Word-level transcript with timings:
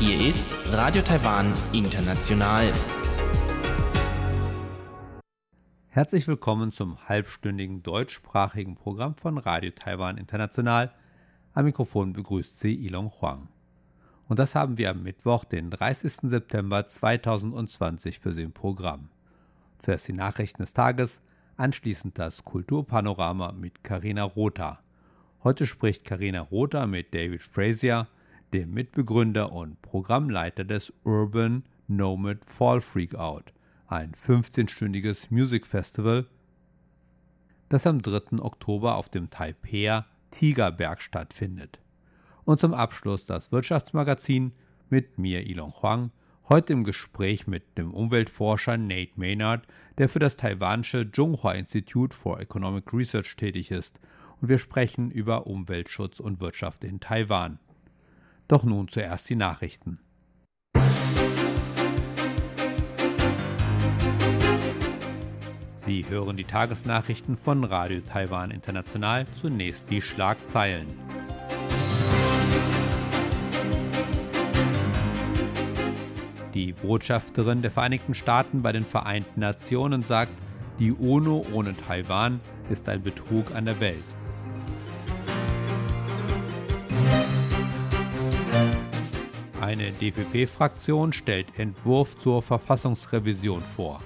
Hier 0.00 0.28
ist 0.28 0.56
Radio 0.72 1.00
Taiwan 1.02 1.52
International. 1.72 2.72
Herzlich 5.90 6.26
willkommen 6.26 6.72
zum 6.72 7.08
halbstündigen 7.08 7.84
deutschsprachigen 7.84 8.74
Programm 8.74 9.14
von 9.14 9.38
Radio 9.38 9.70
Taiwan 9.70 10.18
International. 10.18 10.92
Am 11.54 11.66
Mikrofon 11.66 12.14
begrüßt 12.14 12.58
Sie 12.58 12.74
Ilong 12.74 13.12
Huang. 13.20 13.46
Und 14.26 14.40
das 14.40 14.56
haben 14.56 14.76
wir 14.76 14.90
am 14.90 15.04
Mittwoch, 15.04 15.44
den 15.44 15.70
30. 15.70 16.14
September 16.22 16.88
2020 16.88 18.18
für 18.18 18.32
Sie 18.32 18.42
im 18.42 18.52
Programm. 18.52 19.08
Zuerst 19.78 20.08
die 20.08 20.14
Nachrichten 20.14 20.62
des 20.62 20.72
Tages, 20.72 21.20
Anschließend 21.58 22.18
das 22.18 22.44
Kulturpanorama 22.44 23.52
mit 23.52 23.82
Karina 23.82 24.24
Rotha. 24.24 24.80
Heute 25.42 25.64
spricht 25.64 26.04
Karina 26.04 26.42
Rotha 26.42 26.86
mit 26.86 27.14
David 27.14 27.42
Frazier, 27.42 28.08
dem 28.52 28.74
Mitbegründer 28.74 29.52
und 29.52 29.80
Programmleiter 29.80 30.64
des 30.64 30.92
Urban 31.04 31.64
Nomad 31.88 32.44
Fall 32.44 32.82
Freakout, 32.82 33.54
ein 33.86 34.12
15-stündiges 34.12 35.28
Music 35.30 35.66
Festival, 35.66 36.26
das 37.70 37.86
am 37.86 38.02
3. 38.02 38.38
Oktober 38.42 38.96
auf 38.96 39.08
dem 39.08 39.30
Taipei 39.30 40.04
Tigerberg 40.30 41.00
stattfindet. 41.00 41.80
Und 42.44 42.60
zum 42.60 42.74
Abschluss 42.74 43.24
das 43.24 43.50
Wirtschaftsmagazin 43.50 44.52
mit 44.90 45.16
mir, 45.16 45.46
Ilon 45.46 45.72
Huang, 45.72 46.10
Heute 46.48 46.74
im 46.74 46.84
Gespräch 46.84 47.48
mit 47.48 47.76
dem 47.76 47.92
Umweltforscher 47.92 48.76
Nate 48.76 49.10
Maynard, 49.16 49.66
der 49.98 50.08
für 50.08 50.20
das 50.20 50.36
taiwanische 50.36 51.10
Zhonghua 51.10 51.54
Institute 51.54 52.14
for 52.14 52.38
Economic 52.38 52.92
Research 52.92 53.34
tätig 53.34 53.72
ist, 53.72 53.98
und 54.40 54.48
wir 54.48 54.58
sprechen 54.58 55.10
über 55.10 55.48
Umweltschutz 55.48 56.20
und 56.20 56.40
Wirtschaft 56.40 56.84
in 56.84 57.00
Taiwan. 57.00 57.58
Doch 58.46 58.62
nun 58.62 58.86
zuerst 58.86 59.28
die 59.28 59.34
Nachrichten. 59.34 59.98
Sie 65.74 66.08
hören 66.08 66.36
die 66.36 66.44
Tagesnachrichten 66.44 67.36
von 67.36 67.64
Radio 67.64 68.00
Taiwan 68.02 68.52
International, 68.52 69.26
zunächst 69.32 69.90
die 69.90 70.00
Schlagzeilen. 70.00 70.86
Die 76.56 76.72
Botschafterin 76.72 77.60
der 77.60 77.70
Vereinigten 77.70 78.14
Staaten 78.14 78.62
bei 78.62 78.72
den 78.72 78.86
Vereinten 78.86 79.40
Nationen 79.40 80.02
sagt, 80.02 80.32
die 80.78 80.90
UNO 80.90 81.44
ohne 81.52 81.76
Taiwan 81.76 82.40
ist 82.70 82.88
ein 82.88 83.02
Betrug 83.02 83.54
an 83.54 83.66
der 83.66 83.78
Welt. 83.78 84.02
Eine 89.60 89.92
DPP-Fraktion 89.92 91.12
stellt 91.12 91.58
Entwurf 91.58 92.16
zur 92.16 92.40
Verfassungsrevision 92.40 93.60
vor. 93.60 94.00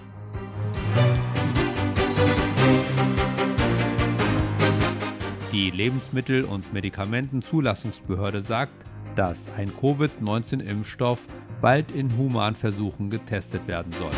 Die 5.52 5.70
Lebensmittel- 5.70 6.42
und 6.42 6.72
Medikamentenzulassungsbehörde 6.72 8.42
sagt, 8.42 8.89
dass 9.16 9.52
ein 9.56 9.72
Covid-19-Impfstoff 9.76 11.26
bald 11.60 11.90
in 11.92 12.16
Humanversuchen 12.16 13.10
getestet 13.10 13.66
werden 13.66 13.92
soll. 13.92 14.10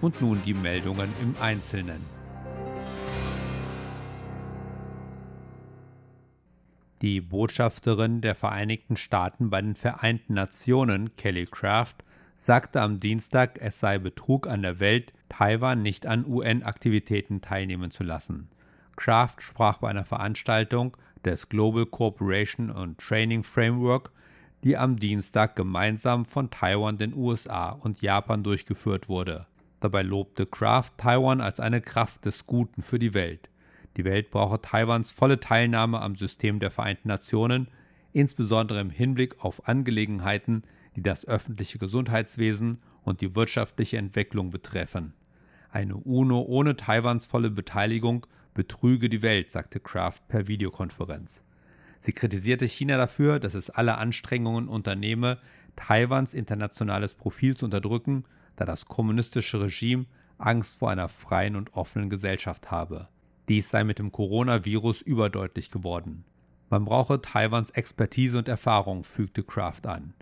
Und 0.00 0.20
nun 0.20 0.40
die 0.44 0.54
Meldungen 0.54 1.12
im 1.22 1.34
Einzelnen. 1.40 2.18
Die 7.02 7.20
Botschafterin 7.20 8.20
der 8.20 8.34
Vereinigten 8.34 8.96
Staaten 8.96 9.50
bei 9.50 9.62
den 9.62 9.76
Vereinten 9.76 10.34
Nationen, 10.34 11.14
Kelly 11.14 11.46
Craft, 11.46 11.94
sagte 12.38 12.80
am 12.80 12.98
Dienstag, 12.98 13.60
es 13.60 13.78
sei 13.78 13.98
Betrug 13.98 14.48
an 14.48 14.62
der 14.62 14.80
Welt, 14.80 15.12
Taiwan 15.28 15.82
nicht 15.82 16.06
an 16.06 16.26
UN-Aktivitäten 16.26 17.40
teilnehmen 17.40 17.92
zu 17.92 18.02
lassen. 18.02 18.48
Craft 18.96 19.36
sprach 19.38 19.78
bei 19.78 19.90
einer 19.90 20.04
Veranstaltung 20.04 20.96
des 21.24 21.48
Global 21.48 21.86
Cooperation 21.86 22.70
and 22.70 22.98
Training 22.98 23.42
Framework 23.42 24.12
die 24.64 24.76
am 24.76 24.98
Dienstag 24.98 25.56
gemeinsam 25.56 26.24
von 26.24 26.50
Taiwan, 26.50 26.98
den 26.98 27.14
USA 27.14 27.70
und 27.70 28.02
Japan 28.02 28.42
durchgeführt 28.42 29.08
wurde. 29.08 29.46
Dabei 29.80 30.02
lobte 30.02 30.46
Kraft 30.46 30.98
Taiwan 30.98 31.40
als 31.40 31.60
eine 31.60 31.80
Kraft 31.80 32.26
des 32.26 32.46
Guten 32.46 32.82
für 32.82 32.98
die 32.98 33.14
Welt. 33.14 33.48
Die 33.96 34.04
Welt 34.04 34.30
brauche 34.30 34.60
Taiwans 34.60 35.12
volle 35.12 35.38
Teilnahme 35.38 36.00
am 36.00 36.16
System 36.16 36.58
der 36.58 36.70
Vereinten 36.70 37.08
Nationen, 37.08 37.68
insbesondere 38.12 38.80
im 38.80 38.90
Hinblick 38.90 39.44
auf 39.44 39.68
Angelegenheiten, 39.68 40.64
die 40.96 41.02
das 41.02 41.26
öffentliche 41.26 41.78
Gesundheitswesen 41.78 42.78
und 43.02 43.20
die 43.20 43.36
wirtschaftliche 43.36 43.98
Entwicklung 43.98 44.50
betreffen. 44.50 45.14
Eine 45.70 45.96
UNO 45.96 46.40
ohne 46.42 46.76
Taiwans 46.76 47.26
volle 47.26 47.50
Beteiligung 47.50 48.26
betrüge 48.58 49.08
die 49.08 49.22
Welt, 49.22 49.52
sagte 49.52 49.78
Kraft 49.78 50.26
per 50.26 50.48
Videokonferenz. 50.48 51.44
Sie 52.00 52.12
kritisierte 52.12 52.66
China 52.66 52.96
dafür, 52.96 53.38
dass 53.38 53.54
es 53.54 53.70
alle 53.70 53.98
Anstrengungen 53.98 54.66
unternehme, 54.66 55.38
Taiwans 55.76 56.34
internationales 56.34 57.14
Profil 57.14 57.56
zu 57.56 57.66
unterdrücken, 57.66 58.24
da 58.56 58.64
das 58.64 58.86
kommunistische 58.86 59.60
Regime 59.60 60.06
Angst 60.38 60.80
vor 60.80 60.90
einer 60.90 61.08
freien 61.08 61.54
und 61.54 61.74
offenen 61.74 62.10
Gesellschaft 62.10 62.72
habe. 62.72 63.06
Dies 63.48 63.70
sei 63.70 63.84
mit 63.84 64.00
dem 64.00 64.10
Coronavirus 64.10 65.02
überdeutlich 65.02 65.70
geworden. 65.70 66.24
Man 66.68 66.84
brauche 66.84 67.22
Taiwans 67.22 67.70
Expertise 67.70 68.38
und 68.38 68.48
Erfahrung, 68.48 69.04
fügte 69.04 69.44
Kraft 69.44 69.86
an. 69.86 70.14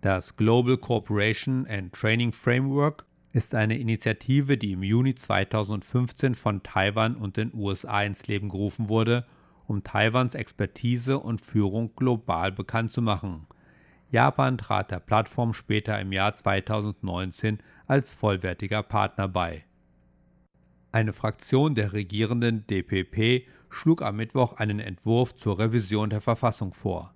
Das 0.00 0.36
Global 0.36 0.78
Cooperation 0.78 1.66
and 1.66 1.92
Training 1.92 2.32
Framework 2.32 3.04
ist 3.32 3.54
eine 3.54 3.78
Initiative, 3.78 4.58
die 4.58 4.72
im 4.72 4.82
Juni 4.82 5.14
2015 5.14 6.34
von 6.34 6.62
Taiwan 6.62 7.16
und 7.16 7.36
den 7.36 7.52
USA 7.54 8.02
ins 8.02 8.26
Leben 8.26 8.48
gerufen 8.48 8.88
wurde 8.88 9.24
um 9.66 9.82
Taiwans 9.82 10.34
Expertise 10.34 11.18
und 11.18 11.40
Führung 11.40 11.94
global 11.96 12.52
bekannt 12.52 12.92
zu 12.92 13.02
machen. 13.02 13.46
Japan 14.10 14.58
trat 14.58 14.90
der 14.90 15.00
Plattform 15.00 15.54
später 15.54 15.98
im 15.98 16.12
Jahr 16.12 16.34
2019 16.34 17.58
als 17.86 18.12
vollwertiger 18.12 18.82
Partner 18.82 19.28
bei. 19.28 19.64
Eine 20.92 21.14
Fraktion 21.14 21.74
der 21.74 21.94
regierenden 21.94 22.66
DPP 22.66 23.48
schlug 23.70 24.02
am 24.02 24.16
Mittwoch 24.16 24.52
einen 24.54 24.80
Entwurf 24.80 25.34
zur 25.34 25.58
Revision 25.58 26.10
der 26.10 26.20
Verfassung 26.20 26.74
vor. 26.74 27.14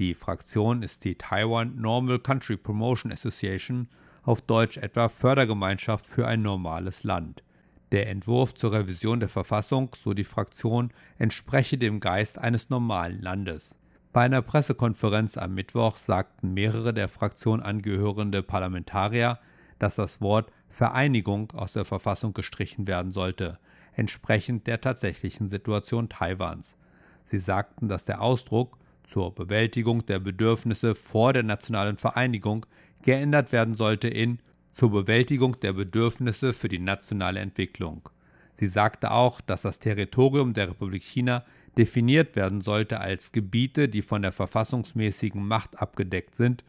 Die 0.00 0.14
Fraktion 0.14 0.82
ist 0.82 1.04
die 1.04 1.14
Taiwan 1.14 1.76
Normal 1.76 2.18
Country 2.18 2.56
Promotion 2.56 3.12
Association, 3.12 3.88
auf 4.22 4.40
Deutsch 4.40 4.76
etwa 4.76 5.08
Fördergemeinschaft 5.08 6.06
für 6.06 6.26
ein 6.26 6.42
normales 6.42 7.04
Land. 7.04 7.42
Der 7.90 8.08
Entwurf 8.08 8.54
zur 8.54 8.72
Revision 8.72 9.20
der 9.20 9.28
Verfassung, 9.28 9.90
so 9.94 10.14
die 10.14 10.24
Fraktion, 10.24 10.92
entspreche 11.18 11.76
dem 11.76 12.00
Geist 12.00 12.38
eines 12.38 12.70
normalen 12.70 13.20
Landes. 13.20 13.76
Bei 14.12 14.22
einer 14.22 14.42
Pressekonferenz 14.42 15.36
am 15.36 15.54
Mittwoch 15.54 15.96
sagten 15.96 16.54
mehrere 16.54 16.94
der 16.94 17.08
Fraktion 17.08 17.60
angehörende 17.60 18.42
Parlamentarier, 18.42 19.38
dass 19.78 19.96
das 19.96 20.20
Wort 20.20 20.50
Vereinigung 20.68 21.50
aus 21.52 21.72
der 21.72 21.84
Verfassung 21.84 22.32
gestrichen 22.34 22.86
werden 22.86 23.12
sollte, 23.12 23.58
entsprechend 23.94 24.66
der 24.66 24.80
tatsächlichen 24.80 25.48
Situation 25.48 26.08
Taiwans. 26.08 26.78
Sie 27.24 27.38
sagten, 27.38 27.88
dass 27.88 28.04
der 28.04 28.22
Ausdruck 28.22 28.78
zur 29.04 29.34
Bewältigung 29.34 30.06
der 30.06 30.18
Bedürfnisse 30.18 30.94
vor 30.94 31.32
der 31.32 31.42
nationalen 31.42 31.96
Vereinigung 31.96 32.66
geändert 33.02 33.52
werden 33.52 33.74
sollte 33.74 34.08
in 34.08 34.38
zur 34.70 34.90
Bewältigung 34.90 35.60
der 35.60 35.74
Bedürfnisse 35.74 36.52
für 36.52 36.68
die 36.68 36.78
nationale 36.78 37.40
Entwicklung. 37.40 38.08
Sie 38.54 38.66
sagte 38.66 39.10
auch, 39.10 39.40
dass 39.40 39.62
das 39.62 39.78
Territorium 39.78 40.54
der 40.54 40.70
Republik 40.70 41.02
China 41.02 41.44
definiert 41.76 42.36
werden 42.36 42.60
sollte 42.60 43.00
als 43.00 43.32
Gebiete, 43.32 43.88
die 43.88 44.02
von 44.02 44.22
der 44.22 44.32
verfassungsmäßigen 44.32 45.46
Macht 45.46 45.78
abgedeckt 45.80 46.36
sind 46.36 46.64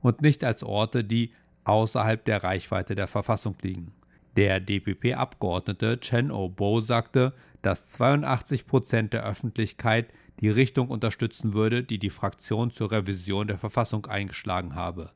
und 0.00 0.22
nicht 0.22 0.44
als 0.44 0.62
Orte, 0.62 1.04
die 1.04 1.32
außerhalb 1.64 2.24
der 2.24 2.42
Reichweite 2.42 2.94
der 2.94 3.06
Verfassung 3.06 3.56
liegen. 3.62 3.92
Der 4.36 4.60
DPP-Abgeordnete 4.60 6.00
Chen 6.00 6.30
Obo 6.30 6.80
sagte, 6.80 7.34
dass 7.62 7.86
82 7.86 8.66
Prozent 8.66 9.12
der 9.12 9.24
Öffentlichkeit 9.24 10.12
die 10.40 10.48
Richtung 10.48 10.88
unterstützen 10.88 11.54
würde, 11.54 11.82
die 11.82 11.98
die 11.98 12.10
Fraktion 12.10 12.70
zur 12.70 12.92
Revision 12.92 13.48
der 13.48 13.58
Verfassung 13.58 14.06
eingeschlagen 14.06 14.74
habe. 14.76 15.10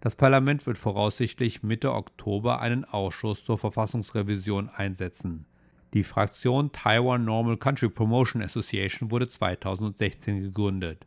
Das 0.00 0.14
Parlament 0.14 0.66
wird 0.66 0.78
voraussichtlich 0.78 1.62
Mitte 1.62 1.92
Oktober 1.92 2.60
einen 2.60 2.84
Ausschuss 2.84 3.44
zur 3.44 3.58
Verfassungsrevision 3.58 4.68
einsetzen. 4.68 5.46
Die 5.94 6.02
Fraktion 6.02 6.72
Taiwan 6.72 7.24
Normal 7.24 7.56
Country 7.56 7.88
Promotion 7.88 8.42
Association 8.42 9.10
wurde 9.10 9.28
2016 9.28 10.42
gegründet. 10.42 11.06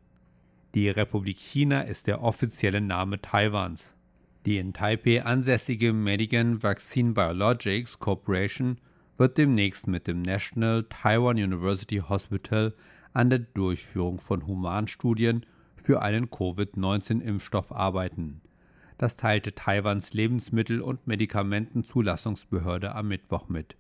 Die 0.74 0.90
Republik 0.90 1.38
China 1.38 1.82
ist 1.82 2.08
der 2.08 2.24
offizielle 2.24 2.82
Name 2.82 3.22
Taiwans. 3.22 3.96
Die 4.46 4.58
in 4.58 4.74
Taipei 4.74 5.24
ansässige 5.24 5.94
Medigan 5.94 6.64
Vaccine 6.64 7.14
Biologics 7.14 8.00
Corporation 8.00 8.80
wird 9.18 9.38
demnächst 9.38 9.88
mit 9.88 10.08
dem 10.08 10.22
National 10.22 10.86
Taiwan 10.90 11.38
University 11.38 11.98
Hospital 11.98 12.74
an 13.14 13.30
der 13.30 13.40
Durchführung 13.40 14.18
von 14.18 14.48
Humanstudien 14.48 15.46
für 15.76 16.02
einen 16.02 16.30
Covid-19-Impfstoff 16.30 17.72
arbeiten. 17.72 18.42
Das 19.00 19.16
teilte 19.16 19.56
Taiwans 19.56 20.12
Lebensmittel- 20.12 20.82
und 20.82 21.08
Medikamentenzulassungsbehörde 21.08 22.94
am 22.96 23.08
Mittwoch 23.08 23.48
mit. 23.48 23.78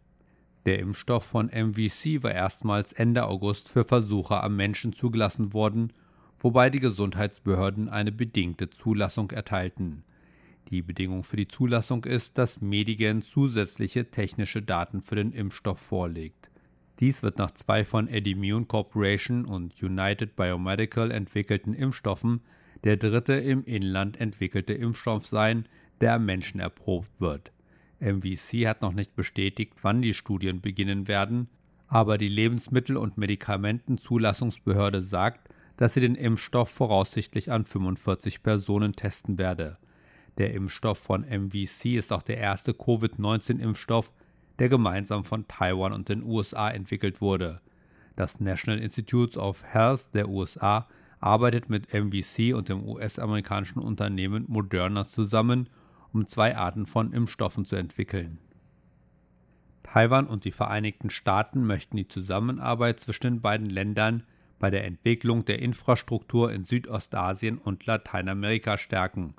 Der 0.65 0.79
Impfstoff 0.79 1.25
von 1.25 1.47
MVC 1.47 2.23
war 2.23 2.31
erstmals 2.31 2.93
Ende 2.93 3.27
August 3.27 3.67
für 3.67 3.83
Versuche 3.83 4.41
am 4.41 4.55
Menschen 4.55 4.93
zugelassen 4.93 5.51
worden, 5.51 5.91
wobei 6.39 6.69
die 6.69 6.79
Gesundheitsbehörden 6.79 7.89
eine 7.89 8.13
bedingte 8.13 8.69
Zulassung 8.69 9.31
erteilten. 9.31 10.05
Die 10.69 10.81
Bedingung 10.81 11.23
für 11.23 11.35
die 11.35 11.49
Zulassung 11.49 12.05
ist, 12.05 12.37
dass 12.37 12.61
Medigen 12.61 13.21
zusätzliche 13.21 14.11
technische 14.11 14.61
Daten 14.61 15.01
für 15.01 15.15
den 15.15 15.33
Impfstoff 15.33 15.79
vorlegt. 15.79 16.49
Dies 17.01 17.23
wird 17.23 17.39
nach 17.39 17.51
zwei 17.51 17.83
von 17.83 18.07
Edimmune 18.07 18.67
Corporation 18.67 19.43
und 19.43 19.83
United 19.83 20.37
Biomedical 20.37 21.11
entwickelten 21.11 21.73
Impfstoffen 21.73 22.39
der 22.83 22.97
dritte 22.97 23.33
im 23.33 23.63
Inland 23.65 24.19
entwickelte 24.19 24.73
Impfstoff 24.73 25.27
sein, 25.27 25.65
der 26.01 26.15
am 26.15 26.25
Menschen 26.25 26.59
erprobt 26.59 27.11
wird. 27.19 27.51
MVC 27.99 28.67
hat 28.67 28.81
noch 28.81 28.93
nicht 28.93 29.15
bestätigt, 29.15 29.73
wann 29.81 30.01
die 30.01 30.13
Studien 30.13 30.61
beginnen 30.61 31.07
werden, 31.07 31.49
aber 31.87 32.17
die 32.17 32.27
Lebensmittel- 32.27 32.97
und 32.97 33.17
Medikamentenzulassungsbehörde 33.17 35.01
sagt, 35.01 35.49
dass 35.75 35.93
sie 35.93 36.01
den 36.01 36.15
Impfstoff 36.15 36.69
voraussichtlich 36.69 37.51
an 37.51 37.65
45 37.65 38.43
Personen 38.43 38.93
testen 38.93 39.37
werde. 39.37 39.77
Der 40.37 40.53
Impfstoff 40.53 40.97
von 40.99 41.25
MVC 41.25 41.95
ist 41.97 42.13
auch 42.13 42.21
der 42.21 42.37
erste 42.37 42.73
Covid-19-Impfstoff, 42.73 44.13
der 44.59 44.69
gemeinsam 44.69 45.25
von 45.25 45.47
Taiwan 45.47 45.93
und 45.93 46.09
den 46.09 46.23
USA 46.23 46.69
entwickelt 46.69 47.21
wurde. 47.21 47.61
Das 48.15 48.39
National 48.39 48.79
Institutes 48.79 49.37
of 49.37 49.63
Health 49.65 50.13
der 50.13 50.29
USA 50.29 50.87
arbeitet 51.19 51.69
mit 51.69 51.93
MVC 51.93 52.53
und 52.55 52.69
dem 52.69 52.87
US-amerikanischen 52.87 53.79
Unternehmen 53.79 54.45
Moderna 54.47 55.05
zusammen, 55.05 55.69
um 56.13 56.25
zwei 56.27 56.55
Arten 56.55 56.85
von 56.85 57.13
Impfstoffen 57.13 57.65
zu 57.65 57.75
entwickeln. 57.75 58.39
Taiwan 59.83 60.27
und 60.27 60.45
die 60.45 60.51
Vereinigten 60.51 61.09
Staaten 61.09 61.65
möchten 61.65 61.97
die 61.97 62.07
Zusammenarbeit 62.07 62.99
zwischen 62.99 63.23
den 63.23 63.41
beiden 63.41 63.69
Ländern 63.69 64.23
bei 64.59 64.69
der 64.69 64.85
Entwicklung 64.85 65.45
der 65.45 65.59
Infrastruktur 65.59 66.51
in 66.51 66.63
Südostasien 66.63 67.57
und 67.57 67.85
Lateinamerika 67.85 68.77
stärken. 68.77 69.33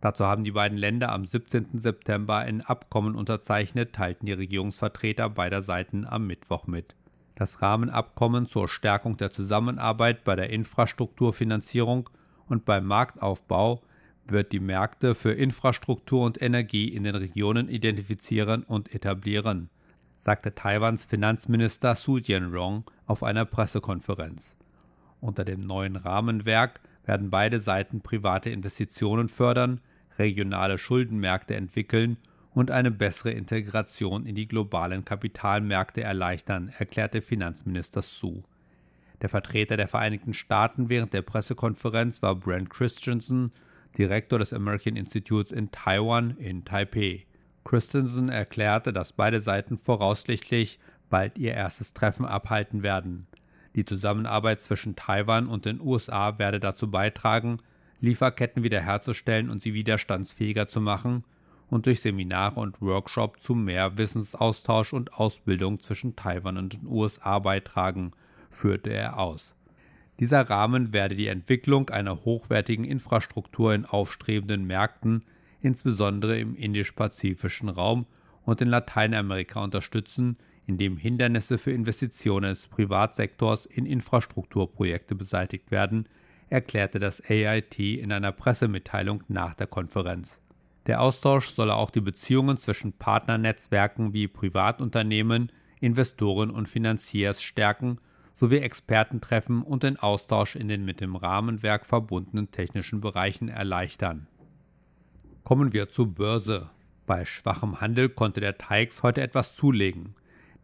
Dazu 0.00 0.26
haben 0.26 0.44
die 0.44 0.52
beiden 0.52 0.76
Länder 0.76 1.12
am 1.12 1.24
17. 1.24 1.80
September 1.80 2.38
ein 2.38 2.60
Abkommen 2.60 3.14
unterzeichnet, 3.14 3.94
teilten 3.94 4.26
die 4.26 4.32
Regierungsvertreter 4.32 5.30
beider 5.30 5.62
Seiten 5.62 6.04
am 6.04 6.26
Mittwoch 6.26 6.66
mit. 6.66 6.94
Das 7.36 7.60
Rahmenabkommen 7.60 8.46
zur 8.46 8.66
Stärkung 8.66 9.18
der 9.18 9.30
Zusammenarbeit 9.30 10.24
bei 10.24 10.36
der 10.36 10.48
Infrastrukturfinanzierung 10.48 12.08
und 12.48 12.64
beim 12.64 12.86
Marktaufbau 12.86 13.82
wird 14.26 14.52
die 14.52 14.58
Märkte 14.58 15.14
für 15.14 15.32
Infrastruktur 15.32 16.24
und 16.24 16.40
Energie 16.40 16.88
in 16.88 17.04
den 17.04 17.14
Regionen 17.14 17.68
identifizieren 17.68 18.62
und 18.62 18.94
etablieren, 18.94 19.68
sagte 20.16 20.54
Taiwans 20.54 21.04
Finanzminister 21.04 21.94
Su 21.94 22.16
Jianrong 22.16 22.84
auf 23.04 23.22
einer 23.22 23.44
Pressekonferenz. 23.44 24.56
Unter 25.20 25.44
dem 25.44 25.60
neuen 25.60 25.96
Rahmenwerk 25.96 26.80
werden 27.04 27.28
beide 27.28 27.60
Seiten 27.60 28.00
private 28.00 28.48
Investitionen 28.48 29.28
fördern, 29.28 29.82
regionale 30.18 30.78
Schuldenmärkte 30.78 31.54
entwickeln 31.54 32.16
und 32.56 32.70
eine 32.70 32.90
bessere 32.90 33.32
Integration 33.32 34.24
in 34.24 34.34
die 34.34 34.48
globalen 34.48 35.04
Kapitalmärkte 35.04 36.02
erleichtern, 36.02 36.72
erklärte 36.78 37.20
Finanzminister 37.20 38.00
Su. 38.00 38.44
Der 39.20 39.28
Vertreter 39.28 39.76
der 39.76 39.88
Vereinigten 39.88 40.32
Staaten 40.32 40.88
während 40.88 41.12
der 41.12 41.20
Pressekonferenz 41.20 42.22
war 42.22 42.34
Brent 42.34 42.70
Christensen, 42.70 43.52
Direktor 43.98 44.38
des 44.38 44.54
American 44.54 44.96
Institutes 44.96 45.52
in 45.52 45.70
Taiwan 45.70 46.38
in 46.38 46.64
Taipei. 46.64 47.26
Christensen 47.62 48.30
erklärte, 48.30 48.94
dass 48.94 49.12
beide 49.12 49.40
Seiten 49.40 49.76
voraussichtlich 49.76 50.78
bald 51.10 51.36
ihr 51.36 51.52
erstes 51.52 51.92
Treffen 51.92 52.24
abhalten 52.24 52.82
werden. 52.82 53.26
Die 53.74 53.84
Zusammenarbeit 53.84 54.62
zwischen 54.62 54.96
Taiwan 54.96 55.46
und 55.46 55.66
den 55.66 55.78
USA 55.78 56.38
werde 56.38 56.58
dazu 56.58 56.90
beitragen, 56.90 57.58
Lieferketten 58.00 58.62
wiederherzustellen 58.62 59.50
und 59.50 59.60
sie 59.60 59.74
widerstandsfähiger 59.74 60.68
zu 60.68 60.80
machen 60.80 61.22
und 61.68 61.86
durch 61.86 62.00
Seminare 62.00 62.60
und 62.60 62.80
Workshops 62.80 63.42
zu 63.42 63.54
mehr 63.54 63.98
Wissensaustausch 63.98 64.92
und 64.92 65.14
Ausbildung 65.14 65.80
zwischen 65.80 66.16
Taiwan 66.16 66.56
und 66.58 66.74
den 66.74 66.86
USA 66.86 67.38
beitragen, 67.38 68.12
führte 68.50 68.90
er 68.90 69.18
aus. 69.18 69.56
Dieser 70.18 70.48
Rahmen 70.48 70.92
werde 70.92 71.14
die 71.14 71.26
Entwicklung 71.26 71.90
einer 71.90 72.24
hochwertigen 72.24 72.84
Infrastruktur 72.84 73.74
in 73.74 73.84
aufstrebenden 73.84 74.66
Märkten, 74.66 75.24
insbesondere 75.60 76.38
im 76.38 76.54
indisch-pazifischen 76.54 77.68
Raum 77.68 78.06
und 78.44 78.60
in 78.62 78.68
Lateinamerika 78.68 79.62
unterstützen, 79.62 80.38
indem 80.66 80.96
Hindernisse 80.96 81.58
für 81.58 81.72
Investitionen 81.72 82.50
des 82.50 82.66
Privatsektors 82.68 83.66
in 83.66 83.86
Infrastrukturprojekte 83.86 85.14
beseitigt 85.14 85.70
werden, 85.70 86.08
erklärte 86.48 86.98
das 86.98 87.20
AIT 87.28 87.78
in 87.78 88.12
einer 88.12 88.32
Pressemitteilung 88.32 89.22
nach 89.28 89.54
der 89.54 89.66
Konferenz. 89.66 90.40
Der 90.86 91.00
Austausch 91.00 91.48
solle 91.48 91.74
auch 91.74 91.90
die 91.90 92.00
Beziehungen 92.00 92.58
zwischen 92.58 92.92
Partnernetzwerken 92.92 94.12
wie 94.12 94.28
Privatunternehmen, 94.28 95.50
Investoren 95.80 96.50
und 96.50 96.68
Finanziers 96.68 97.42
stärken 97.42 97.98
sowie 98.32 98.58
Expertentreffen 98.58 99.62
und 99.62 99.82
den 99.82 99.98
Austausch 99.98 100.56
in 100.56 100.68
den 100.68 100.84
mit 100.84 101.00
dem 101.00 101.16
Rahmenwerk 101.16 101.86
verbundenen 101.86 102.50
technischen 102.50 103.00
Bereichen 103.00 103.48
erleichtern. 103.48 104.28
Kommen 105.42 105.72
wir 105.72 105.88
zur 105.88 106.14
Börse. 106.14 106.70
Bei 107.06 107.24
schwachem 107.24 107.80
Handel 107.80 108.08
konnte 108.08 108.40
der 108.40 108.58
TAIX 108.58 109.02
heute 109.02 109.22
etwas 109.22 109.56
zulegen. 109.56 110.14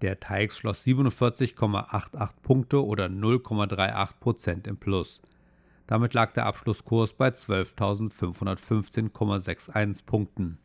Der 0.03 0.21
TAIX 0.21 0.59
schloss 0.59 0.85
47,88 0.85 2.31
Punkte 2.43 2.85
oder 2.85 3.07
0,38 3.07 4.19
Prozent 4.21 4.67
im 4.67 4.77
Plus. 4.77 5.23
Damit 5.93 6.15
lag 6.15 6.33
der 6.33 6.47
Abschlusskurs 6.47 7.13
bei 7.13 7.29
12.515,61 7.29 10.07
Punkten. 10.07 10.57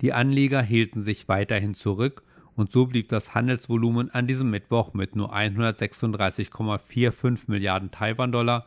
Die 0.00 0.12
Anleger 0.12 0.60
hielten 0.60 1.04
sich 1.04 1.28
weiterhin 1.28 1.76
zurück 1.76 2.24
und 2.56 2.72
so 2.72 2.86
blieb 2.86 3.08
das 3.08 3.36
Handelsvolumen 3.36 4.10
an 4.10 4.26
diesem 4.26 4.50
Mittwoch 4.50 4.92
mit 4.92 5.14
nur 5.14 5.32
136,45 5.32 7.44
Milliarden 7.46 7.92
Taiwan-Dollar, 7.92 8.66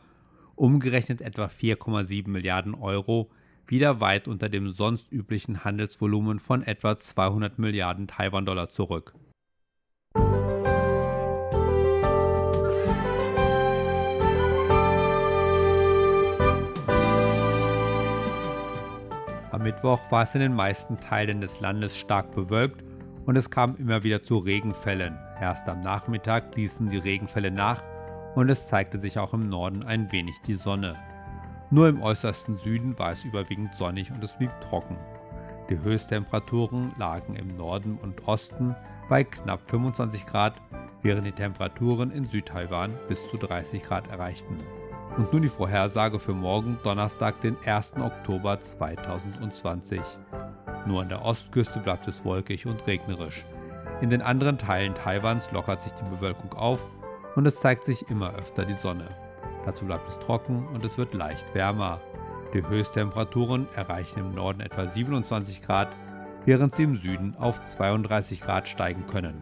umgerechnet 0.56 1.20
etwa 1.20 1.48
4,7 1.48 2.30
Milliarden 2.30 2.74
Euro, 2.74 3.28
wieder 3.66 4.00
weit 4.00 4.26
unter 4.26 4.48
dem 4.48 4.72
sonst 4.72 5.12
üblichen 5.12 5.64
Handelsvolumen 5.64 6.40
von 6.40 6.62
etwa 6.62 6.98
200 6.98 7.58
Milliarden 7.58 8.08
Taiwan-Dollar 8.08 8.70
zurück. 8.70 9.12
Am 19.60 19.64
Mittwoch 19.64 20.00
war 20.08 20.22
es 20.22 20.34
in 20.34 20.40
den 20.40 20.54
meisten 20.54 20.96
Teilen 20.96 21.42
des 21.42 21.60
Landes 21.60 21.94
stark 21.94 22.30
bewölkt 22.30 22.82
und 23.26 23.36
es 23.36 23.50
kam 23.50 23.76
immer 23.76 24.02
wieder 24.02 24.22
zu 24.22 24.38
Regenfällen. 24.38 25.18
Erst 25.38 25.68
am 25.68 25.82
Nachmittag 25.82 26.56
ließen 26.56 26.88
die 26.88 26.96
Regenfälle 26.96 27.50
nach 27.50 27.82
und 28.34 28.48
es 28.48 28.68
zeigte 28.68 28.98
sich 28.98 29.18
auch 29.18 29.34
im 29.34 29.50
Norden 29.50 29.82
ein 29.82 30.10
wenig 30.12 30.40
die 30.46 30.54
Sonne. 30.54 30.96
Nur 31.70 31.90
im 31.90 32.00
äußersten 32.00 32.56
Süden 32.56 32.98
war 32.98 33.12
es 33.12 33.22
überwiegend 33.22 33.74
sonnig 33.74 34.10
und 34.10 34.24
es 34.24 34.32
blieb 34.32 34.58
trocken. 34.62 34.96
Die 35.68 35.78
Höchsttemperaturen 35.78 36.92
lagen 36.96 37.36
im 37.36 37.48
Norden 37.48 37.98
und 38.00 38.26
Osten 38.26 38.74
bei 39.10 39.24
knapp 39.24 39.68
25 39.68 40.24
Grad, 40.24 40.54
während 41.02 41.26
die 41.26 41.32
Temperaturen 41.32 42.12
in 42.12 42.26
Südtaiwan 42.26 42.94
bis 43.08 43.28
zu 43.28 43.36
30 43.36 43.82
Grad 43.82 44.08
erreichten. 44.08 44.56
Und 45.16 45.32
nun 45.32 45.42
die 45.42 45.48
Vorhersage 45.48 46.18
für 46.18 46.32
morgen 46.32 46.78
Donnerstag, 46.82 47.40
den 47.40 47.56
1. 47.64 47.94
Oktober 48.00 48.60
2020. 48.60 50.00
Nur 50.86 51.02
an 51.02 51.08
der 51.08 51.24
Ostküste 51.24 51.80
bleibt 51.80 52.06
es 52.08 52.24
wolkig 52.24 52.66
und 52.66 52.86
regnerisch. 52.86 53.44
In 54.00 54.10
den 54.10 54.22
anderen 54.22 54.56
Teilen 54.56 54.94
Taiwans 54.94 55.50
lockert 55.52 55.82
sich 55.82 55.92
die 55.92 56.08
Bewölkung 56.08 56.54
auf 56.54 56.88
und 57.36 57.46
es 57.46 57.60
zeigt 57.60 57.84
sich 57.84 58.08
immer 58.08 58.34
öfter 58.34 58.64
die 58.64 58.74
Sonne. 58.74 59.08
Dazu 59.66 59.84
bleibt 59.84 60.08
es 60.08 60.18
trocken 60.18 60.66
und 60.68 60.84
es 60.84 60.96
wird 60.96 61.12
leicht 61.12 61.54
wärmer. 61.54 62.00
Die 62.54 62.66
Höchsttemperaturen 62.66 63.68
erreichen 63.76 64.20
im 64.20 64.34
Norden 64.34 64.60
etwa 64.60 64.88
27 64.88 65.62
Grad, 65.62 65.88
während 66.46 66.74
sie 66.74 66.84
im 66.84 66.96
Süden 66.96 67.36
auf 67.38 67.62
32 67.62 68.40
Grad 68.40 68.68
steigen 68.68 69.04
können. 69.06 69.40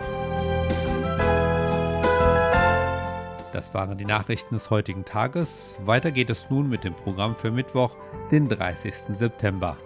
Das 3.58 3.74
waren 3.74 3.98
die 3.98 4.04
Nachrichten 4.04 4.54
des 4.54 4.70
heutigen 4.70 5.04
Tages. 5.04 5.76
Weiter 5.84 6.12
geht 6.12 6.30
es 6.30 6.48
nun 6.48 6.68
mit 6.68 6.84
dem 6.84 6.94
Programm 6.94 7.34
für 7.34 7.50
Mittwoch, 7.50 7.96
den 8.30 8.48
30. 8.48 8.94
September. 9.16 9.76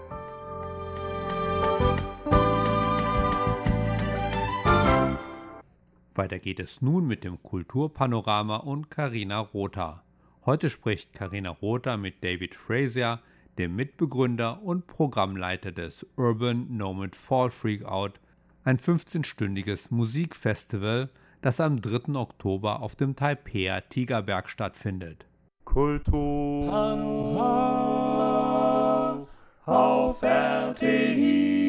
Weiter 6.14 6.38
geht 6.38 6.60
es 6.60 6.82
nun 6.82 7.06
mit 7.06 7.24
dem 7.24 7.42
Kulturpanorama 7.42 8.56
und 8.56 8.90
Karina 8.90 9.40
Rotha. 9.40 10.02
Heute 10.44 10.68
spricht 10.68 11.14
Karina 11.14 11.48
Rotha 11.48 11.96
mit 11.96 12.22
David 12.22 12.54
Frazier, 12.54 13.20
dem 13.56 13.74
Mitbegründer 13.74 14.62
und 14.62 14.86
Programmleiter 14.86 15.72
des 15.72 16.06
Urban 16.16 16.76
Nomad 16.76 17.16
Fall 17.16 17.50
Freakout, 17.50 18.20
ein 18.64 18.76
15-stündiges 18.76 19.86
Musikfestival, 19.88 21.08
das 21.42 21.60
am 21.60 21.82
3. 21.82 22.14
Oktober 22.14 22.80
auf 22.80 22.96
dem 22.96 23.14
Taipei 23.14 23.82
Tigerberg 23.88 24.48
stattfindet. 24.48 25.26
Kultur 25.64 26.72
auf 29.66 30.22
RTI. 30.22 31.62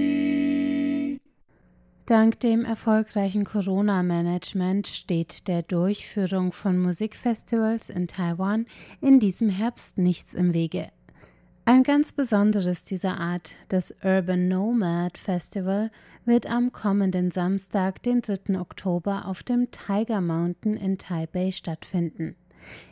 Dank 2.05 2.39
dem 2.41 2.65
erfolgreichen 2.65 3.45
Corona-Management 3.45 4.87
steht 4.87 5.47
der 5.47 5.63
Durchführung 5.63 6.51
von 6.51 6.77
Musikfestivals 6.77 7.89
in 7.89 8.07
Taiwan 8.07 8.65
in 8.99 9.19
diesem 9.19 9.49
Herbst 9.49 9.97
nichts 9.97 10.33
im 10.33 10.53
Wege. 10.53 10.89
Ein 11.65 11.83
ganz 11.83 12.11
besonderes 12.11 12.83
dieser 12.83 13.17
Art, 13.21 13.55
das 13.69 13.95
Urban 14.03 14.49
Nomad 14.49 15.17
Festival, 15.17 15.91
wird 16.25 16.45
am 16.45 16.73
kommenden 16.73 17.31
Samstag, 17.31 18.03
den 18.03 18.21
3. 18.21 18.59
Oktober, 18.59 19.27
auf 19.27 19.43
dem 19.43 19.71
Tiger 19.71 20.19
Mountain 20.19 20.75
in 20.75 20.97
Taipei 20.97 21.53
stattfinden. 21.53 22.35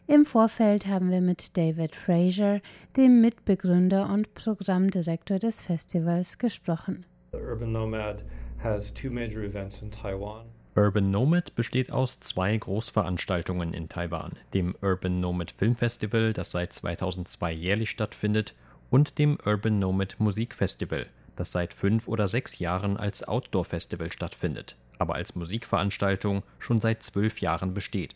Im 0.08 0.26
Vorfeld 0.26 0.88
haben 0.88 1.12
wir 1.12 1.20
mit 1.20 1.58
David 1.58 1.98
Fraser, 1.98 2.62
dem 2.96 3.20
Mitbegründer 3.20 4.10
und 4.10 4.34
Programmdirektor 4.36 5.38
des 5.38 5.62
Festivals, 5.62 6.38
gesprochen. 6.38 7.06
Urban 7.34 7.74
Nomad 7.74 8.24
has 8.64 8.94
two 8.94 9.12
major 9.12 9.44
events 9.44 9.82
in 9.82 9.92
Taiwan. 9.92 10.46
Urban 10.74 11.12
Nomad 11.12 11.54
besteht 11.56 11.92
aus 11.92 12.22
zwei 12.22 12.56
Großveranstaltungen 12.56 13.74
in 13.74 13.90
Taiwan, 13.90 14.38
dem 14.54 14.74
Urban 14.82 15.20
Nomad 15.20 15.52
Film 15.52 15.76
Festival, 15.76 16.32
das 16.32 16.52
seit 16.52 16.72
2002 16.72 17.52
jährlich 17.52 17.90
stattfindet, 17.90 18.56
und 18.92 19.18
dem 19.18 19.40
Urban 19.44 19.80
Nomad 19.80 20.18
Musikfestival, 20.20 21.08
das 21.36 21.52
seit 21.52 21.74
fünf 21.74 22.08
oder 22.08 22.28
sechs 22.28 22.60
Jahren 22.60 22.98
als 22.98 23.28
Outdoor-Festival 23.28 24.12
stattfindet, 24.12 24.76
aber 25.00 25.16
als 25.16 25.34
Musikveranstaltung 25.34 26.44
schon 26.60 26.80
seit 26.80 27.02
zwölf 27.02 27.42
Jahren 27.42 27.74
besteht. 27.74 28.16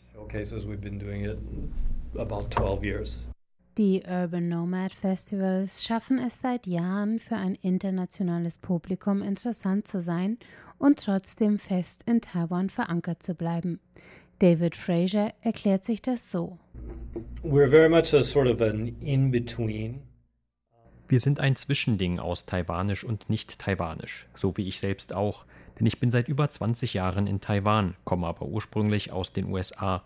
Die 3.78 4.02
Urban 4.08 4.48
Nomad 4.48 4.92
Festivals 4.92 5.84
schaffen 5.84 6.18
es 6.18 6.40
seit 6.40 6.66
Jahren 6.66 7.20
für 7.20 7.36
ein 7.36 7.54
internationales 7.56 8.56
Publikum 8.58 9.22
interessant 9.22 9.88
zu 9.88 10.00
sein 10.00 10.38
und 10.78 10.98
trotzdem 11.04 11.58
fest 11.58 12.02
in 12.06 12.20
Taiwan 12.20 12.70
verankert 12.70 13.22
zu 13.22 13.34
bleiben. 13.34 13.80
David 14.38 14.76
Fraser 14.76 15.32
erklärt 15.40 15.84
sich 15.84 16.02
das 16.02 16.30
so. 16.30 16.58
We're 17.42 17.68
very 17.68 17.88
much 17.88 18.14
a 18.14 18.22
sort 18.22 18.48
of 18.48 18.60
an 18.60 18.94
in-between. 19.00 20.05
Wir 21.08 21.20
sind 21.20 21.38
ein 21.38 21.54
Zwischending 21.54 22.18
aus 22.18 22.46
Taiwanisch 22.46 23.04
und 23.04 23.30
nicht-Taiwanisch, 23.30 24.26
so 24.34 24.56
wie 24.56 24.66
ich 24.66 24.80
selbst 24.80 25.14
auch, 25.14 25.44
denn 25.78 25.86
ich 25.86 26.00
bin 26.00 26.10
seit 26.10 26.26
über 26.26 26.50
20 26.50 26.94
Jahren 26.94 27.28
in 27.28 27.40
Taiwan, 27.40 27.94
komme 28.04 28.26
aber 28.26 28.46
ursprünglich 28.46 29.12
aus 29.12 29.32
den 29.32 29.46
USA. 29.52 30.02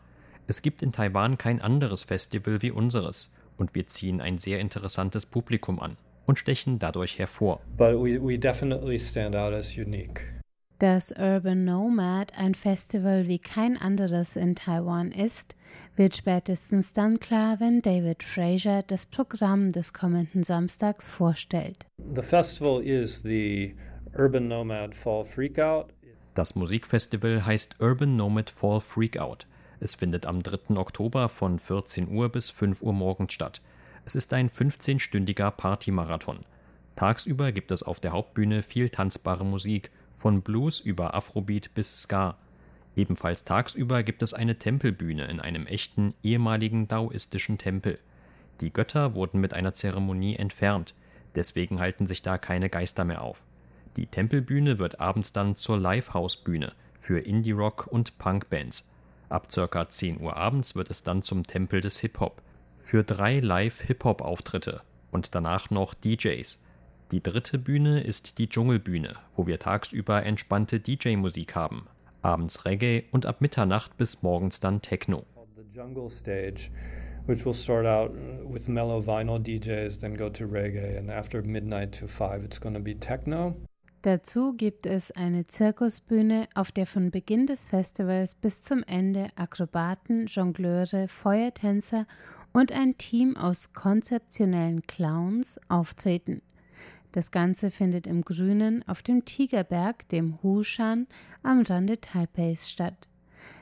Es 0.46 0.60
gibt 0.60 0.82
in 0.82 0.92
Taiwan 0.92 1.38
kein 1.38 1.62
anderes 1.62 2.02
Festival 2.02 2.60
wie 2.60 2.70
unseres 2.70 3.32
und 3.56 3.74
wir 3.74 3.86
ziehen 3.86 4.20
ein 4.20 4.36
sehr 4.36 4.60
interessantes 4.60 5.24
Publikum 5.24 5.80
an 5.80 5.96
und 6.26 6.38
stechen 6.38 6.78
dadurch 6.78 7.18
hervor. 7.18 7.60
But 7.78 7.94
we, 7.94 8.22
we 8.22 8.38
definitely 8.38 8.98
stand 8.98 9.34
out 9.34 9.54
as 9.54 9.76
unique. 9.78 10.39
Dass 10.80 11.12
Urban 11.12 11.66
Nomad 11.66 12.32
ein 12.38 12.54
Festival 12.54 13.28
wie 13.28 13.38
kein 13.38 13.76
anderes 13.76 14.34
in 14.34 14.54
Taiwan 14.54 15.12
ist, 15.12 15.54
wird 15.94 16.16
spätestens 16.16 16.94
dann 16.94 17.20
klar, 17.20 17.60
wenn 17.60 17.82
David 17.82 18.22
Fraser 18.22 18.82
das 18.82 19.04
Programm 19.04 19.72
des 19.72 19.92
kommenden 19.92 20.42
Samstags 20.42 21.06
vorstellt. 21.06 21.84
The 21.98 22.22
festival 22.22 22.82
is 22.82 23.20
the 23.20 23.76
Urban 24.18 24.48
Nomad 24.48 24.96
Fall 24.96 25.26
Freakout. 25.26 25.88
Das 26.32 26.54
Musikfestival 26.54 27.44
heißt 27.44 27.78
Urban 27.78 28.16
Nomad 28.16 28.48
Fall 28.48 28.80
Freakout. 28.80 29.46
Es 29.80 29.94
findet 29.94 30.24
am 30.24 30.42
3. 30.42 30.78
Oktober 30.78 31.28
von 31.28 31.58
14 31.58 32.08
Uhr 32.08 32.30
bis 32.30 32.48
5 32.48 32.80
Uhr 32.80 32.94
morgens 32.94 33.34
statt. 33.34 33.60
Es 34.06 34.14
ist 34.14 34.32
ein 34.32 34.48
15-stündiger 34.48 35.50
Partymarathon. 35.50 36.38
Tagsüber 36.96 37.52
gibt 37.52 37.70
es 37.70 37.82
auf 37.82 38.00
der 38.00 38.12
Hauptbühne 38.12 38.62
viel 38.62 38.88
tanzbare 38.88 39.44
Musik 39.44 39.90
von 40.12 40.42
Blues 40.42 40.80
über 40.80 41.14
Afrobeat 41.14 41.74
bis 41.74 42.02
Ska. 42.02 42.36
Ebenfalls 42.96 43.44
tagsüber 43.44 44.02
gibt 44.02 44.22
es 44.22 44.34
eine 44.34 44.58
Tempelbühne 44.58 45.26
in 45.26 45.40
einem 45.40 45.66
echten 45.66 46.14
ehemaligen 46.22 46.88
daoistischen 46.88 47.58
Tempel. 47.58 47.98
Die 48.60 48.72
Götter 48.72 49.14
wurden 49.14 49.40
mit 49.40 49.54
einer 49.54 49.74
Zeremonie 49.74 50.36
entfernt, 50.36 50.94
deswegen 51.34 51.80
halten 51.80 52.06
sich 52.06 52.22
da 52.22 52.36
keine 52.36 52.68
Geister 52.68 53.04
mehr 53.04 53.22
auf. 53.22 53.44
Die 53.96 54.06
Tempelbühne 54.06 54.78
wird 54.78 55.00
abends 55.00 55.32
dann 55.32 55.56
zur 55.56 55.78
Livehouse-Bühne 55.78 56.72
für 56.98 57.18
Indie-Rock 57.20 57.86
und 57.86 58.18
Punk-Bands. 58.18 58.88
Ab 59.28 59.48
ca. 59.52 59.88
10 59.88 60.20
Uhr 60.20 60.36
abends 60.36 60.74
wird 60.74 60.90
es 60.90 61.02
dann 61.02 61.22
zum 61.22 61.44
Tempel 61.46 61.80
des 61.80 62.00
Hip-Hop 62.00 62.42
für 62.76 63.04
drei 63.04 63.40
Live-Hip-Hop-Auftritte 63.40 64.82
und 65.10 65.34
danach 65.34 65.70
noch 65.70 65.94
DJs. 65.94 66.62
Die 67.12 67.20
dritte 67.20 67.58
Bühne 67.58 68.02
ist 68.02 68.38
die 68.38 68.48
Dschungelbühne, 68.48 69.16
wo 69.34 69.48
wir 69.48 69.58
tagsüber 69.58 70.24
entspannte 70.24 70.78
DJ-Musik 70.78 71.56
haben, 71.56 71.88
abends 72.22 72.64
Reggae 72.64 73.02
und 73.10 73.26
ab 73.26 73.40
Mitternacht 73.40 73.96
bis 73.96 74.22
morgens 74.22 74.60
dann 74.60 74.80
Techno. 74.80 75.24
The 75.56 75.76
Jungle 75.76 76.08
Stage, 76.08 76.70
which 77.26 77.44
will 77.44 77.52
start 77.52 77.84
out 77.84 78.12
with 78.48 78.68
mellow 78.68 79.04
vinyl 79.04 79.40
DJs, 79.40 79.98
then 79.98 80.16
go 80.16 80.30
to 80.30 80.44
reggae, 80.44 80.98
and 80.98 81.10
after 81.10 81.42
midnight 81.42 81.98
to 81.98 82.06
five, 82.06 82.44
it's 82.44 82.60
going 82.60 82.76
to 82.76 82.80
be 82.80 82.94
techno. 82.94 83.56
Dazu 84.02 84.54
gibt 84.56 84.86
es 84.86 85.10
eine 85.10 85.44
Zirkusbühne, 85.44 86.48
auf 86.54 86.70
der 86.70 86.86
von 86.86 87.10
Beginn 87.10 87.46
des 87.46 87.64
Festivals 87.64 88.36
bis 88.36 88.62
zum 88.62 88.84
Ende 88.84 89.26
Akrobaten, 89.34 90.26
Jongleure, 90.26 91.08
Feuertänzer 91.08 92.06
und 92.52 92.70
ein 92.70 92.96
Team 92.98 93.36
aus 93.36 93.72
konzeptionellen 93.72 94.82
Clowns 94.86 95.58
auftreten. 95.68 96.40
Das 97.12 97.30
Ganze 97.30 97.70
findet 97.70 98.06
im 98.06 98.22
Grünen 98.22 98.86
auf 98.88 99.02
dem 99.02 99.24
Tigerberg, 99.24 100.08
dem 100.08 100.42
Hushan, 100.42 101.06
am 101.42 101.62
Rande 101.62 102.00
Taipeis 102.00 102.70
statt. 102.70 103.08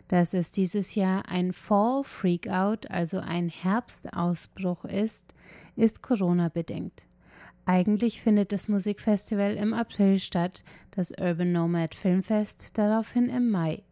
Dass 0.09 0.35
es 0.35 0.51
dieses 0.51 0.95
Jahr 0.95 1.29
ein 1.29 1.53
Fall 1.53 2.03
Freakout, 2.05 2.91
also 2.91 3.19
ein 3.21 3.49
Herbstausbruch 3.49 4.85
ist, 4.85 5.25
ist 5.77 6.03
Corona 6.03 6.49
bedingt. 6.49 7.07
Eigentlich 7.65 8.23
findet 8.23 8.53
das 8.53 8.69
Musikfestival 8.69 9.55
im 9.55 9.75
April 9.75 10.19
statt, 10.19 10.65
das 10.91 11.13
Urban 11.13 11.53
Nomad 11.53 11.95
Filmfest 11.95 12.77
daraufhin 12.79 13.29
im 13.29 13.51
Mai. 13.51 13.83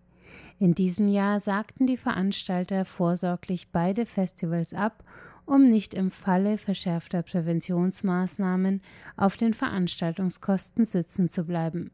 In 0.59 0.75
diesem 0.75 1.09
Jahr 1.09 1.41
sagten 1.41 1.87
die 1.87 1.99
Veranstalter 1.99 2.85
vorsorglich 2.85 3.69
beide 3.71 4.07
Festivals 4.07 4.73
ab 4.73 5.05
um 5.47 5.71
nicht 5.71 5.95
im 5.95 6.11
Falle 6.11 6.59
verschärfter 6.59 7.23
Präventionsmaßnahmen 7.23 8.83
auf 9.17 9.37
den 9.37 9.55
Veranstaltungskosten 9.55 10.85
sitzen 10.85 11.29
zu 11.29 11.45
bleiben. 11.45 11.91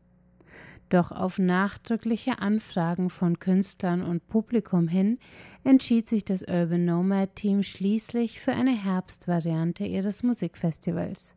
Doch 0.88 1.11
auf 1.11 1.38
nachdrückliche 1.38 2.40
Anfragen 2.40 3.09
von 3.09 3.38
Künstlern 3.38 4.02
und 4.02 4.28
Publikum 4.28 4.88
hin 4.88 5.18
entschied 5.64 6.06
sich 6.06 6.25
das 6.25 6.42
Urban 6.42 6.85
Nomad 6.85 7.35
Team 7.35 7.62
schließlich 7.62 8.40
für 8.40 8.52
eine 8.52 8.76
Herbstvariante 8.76 9.87
ihres 9.87 10.23
Musikfestivals. 10.23 11.35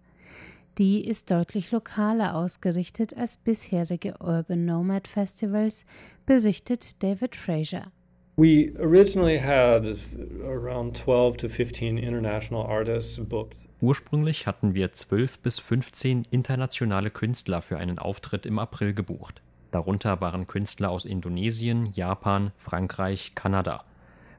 Die 0.77 1.07
ist 1.07 1.31
deutlich 1.31 1.72
lokaler 1.72 2.36
ausgerichtet 2.36 3.15
als 3.15 3.38
bisherige 3.38 4.15
Urban 4.19 4.65
Nomad 4.65 5.07
Festivals, 5.07 5.86
berichtet 6.25 7.01
David 7.01 7.38
Fraser. 7.38 7.93
We 8.38 8.74
originally 8.80 9.39
had 9.39 9.98
around 10.44 10.98
12 10.98 11.38
to 11.38 11.48
15 11.48 11.98
international 11.98 12.65
artists 12.65 13.18
booked. 13.18 13.70
Ursprünglich 13.80 14.46
hatten 14.46 14.74
wir 14.74 14.92
12 14.92 15.39
bis 15.39 15.60
15 15.60 16.27
internationale 16.32 17.12
Künstler 17.12 17.62
für 17.62 17.77
einen 17.77 17.98
Auftritt 17.98 18.46
im 18.46 18.60
April 18.60 18.94
gebucht. 18.94 19.42
Darunter 19.72 20.20
waren 20.20 20.48
Künstler 20.48 20.89
aus 20.89 21.06
Indonesien, 21.06 21.94
Japan, 21.94 22.51
Frankreich, 22.58 23.32
Kanada. 23.36 23.84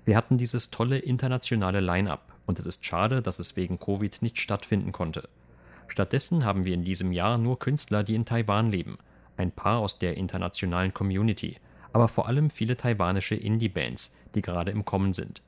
Wir 0.04 0.14
hatten 0.14 0.36
dieses 0.36 0.70
tolle 0.70 0.98
internationale 0.98 1.80
Line-up 1.80 2.34
und 2.44 2.58
es 2.58 2.66
ist 2.66 2.84
schade, 2.84 3.22
dass 3.22 3.38
es 3.38 3.56
wegen 3.56 3.80
Covid 3.80 4.20
nicht 4.20 4.36
stattfinden 4.36 4.92
konnte. 4.92 5.26
Stattdessen 5.88 6.44
haben 6.44 6.66
wir 6.66 6.74
in 6.74 6.84
diesem 6.84 7.12
Jahr 7.12 7.38
nur 7.38 7.58
Künstler, 7.58 8.04
die 8.04 8.14
in 8.14 8.26
Taiwan 8.26 8.70
leben, 8.70 8.98
ein 9.38 9.52
paar 9.52 9.78
aus 9.78 9.98
der 9.98 10.18
internationalen 10.18 10.92
Community– 10.92 11.56
aber 11.92 12.08
vor 12.08 12.28
allem 12.28 12.50
viele 12.50 12.76
taiwanische 12.76 13.34
Indie-Bands, 13.34 14.14
die 14.34 14.40
gerade 14.40 14.70
im 14.70 14.84
Kommen 14.84 15.12
sind. 15.12 15.42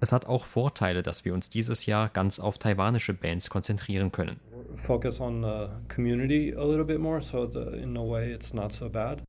Es 0.00 0.12
hat 0.12 0.26
auch 0.26 0.44
Vorteile, 0.44 1.02
dass 1.02 1.24
wir 1.24 1.32
uns 1.32 1.48
dieses 1.48 1.86
Jahr 1.86 2.08
ganz 2.08 2.38
auf 2.38 2.58
taiwanische 2.58 3.14
Bands 3.14 3.48
konzentrieren 3.48 4.12
können. 4.12 4.38
Focus 4.74 5.20
on 5.20 5.42
the 5.42 5.68
community 5.94 6.54
a 6.54 6.64
little 6.64 6.84
bit 6.84 6.98
more, 6.98 7.20
so 7.20 7.46
the, 7.46 7.78
in 7.78 7.96
a 7.96 8.02
way 8.02 8.32
it's 8.32 8.52
not 8.52 8.72
so 8.72 8.90
bad. 8.90 9.22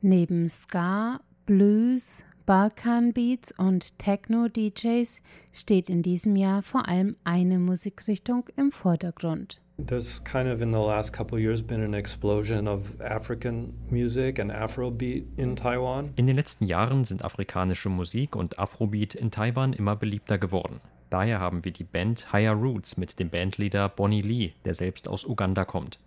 Neben 0.00 0.48
Ska, 0.48 1.20
Blues, 1.44 2.24
Balkan 2.46 3.12
Beats 3.12 3.52
und 3.58 3.98
Techno-DJs 3.98 5.20
steht 5.52 5.90
in 5.90 6.02
diesem 6.02 6.36
Jahr 6.36 6.62
vor 6.62 6.88
allem 6.88 7.16
eine 7.24 7.58
Musikrichtung 7.58 8.44
im 8.54 8.70
Vordergrund. 8.70 9.60
There's 9.84 10.22
kind 10.22 10.48
of 10.48 10.60
in 10.60 10.72
the 10.72 10.78
last 10.78 11.12
couple 11.12 11.40
years 11.40 11.60
been 11.60 11.82
an 11.82 11.92
explosion 11.92 12.68
of 12.68 13.00
African 13.00 13.74
music 13.90 14.38
and 14.38 14.52
Afrobeat 14.52 15.24
in 15.36 15.56
Taiwan. 15.56 16.12
In 16.14 16.28
den 16.28 16.36
letzten 16.36 16.66
Jahren 16.66 17.04
sind 17.04 17.24
afrikanische 17.24 17.88
Musik 17.88 18.36
und 18.36 18.60
Afrobeat 18.60 19.16
in 19.16 19.32
Taiwan 19.32 19.72
immer 19.72 19.96
beliebter 19.96 20.38
geworden. 20.38 20.78
Daher 21.10 21.40
haben 21.40 21.64
wir 21.64 21.72
die 21.72 21.82
Band 21.82 22.32
Higher 22.32 22.54
Roots 22.54 22.96
mit 22.96 23.18
dem 23.18 23.28
Bandleader 23.28 23.88
Bonnie 23.88 24.22
Lee, 24.22 24.52
der 24.64 24.74
selbst 24.74 25.08
aus 25.08 25.24
Uganda 25.24 25.64
kommt. 25.64 25.98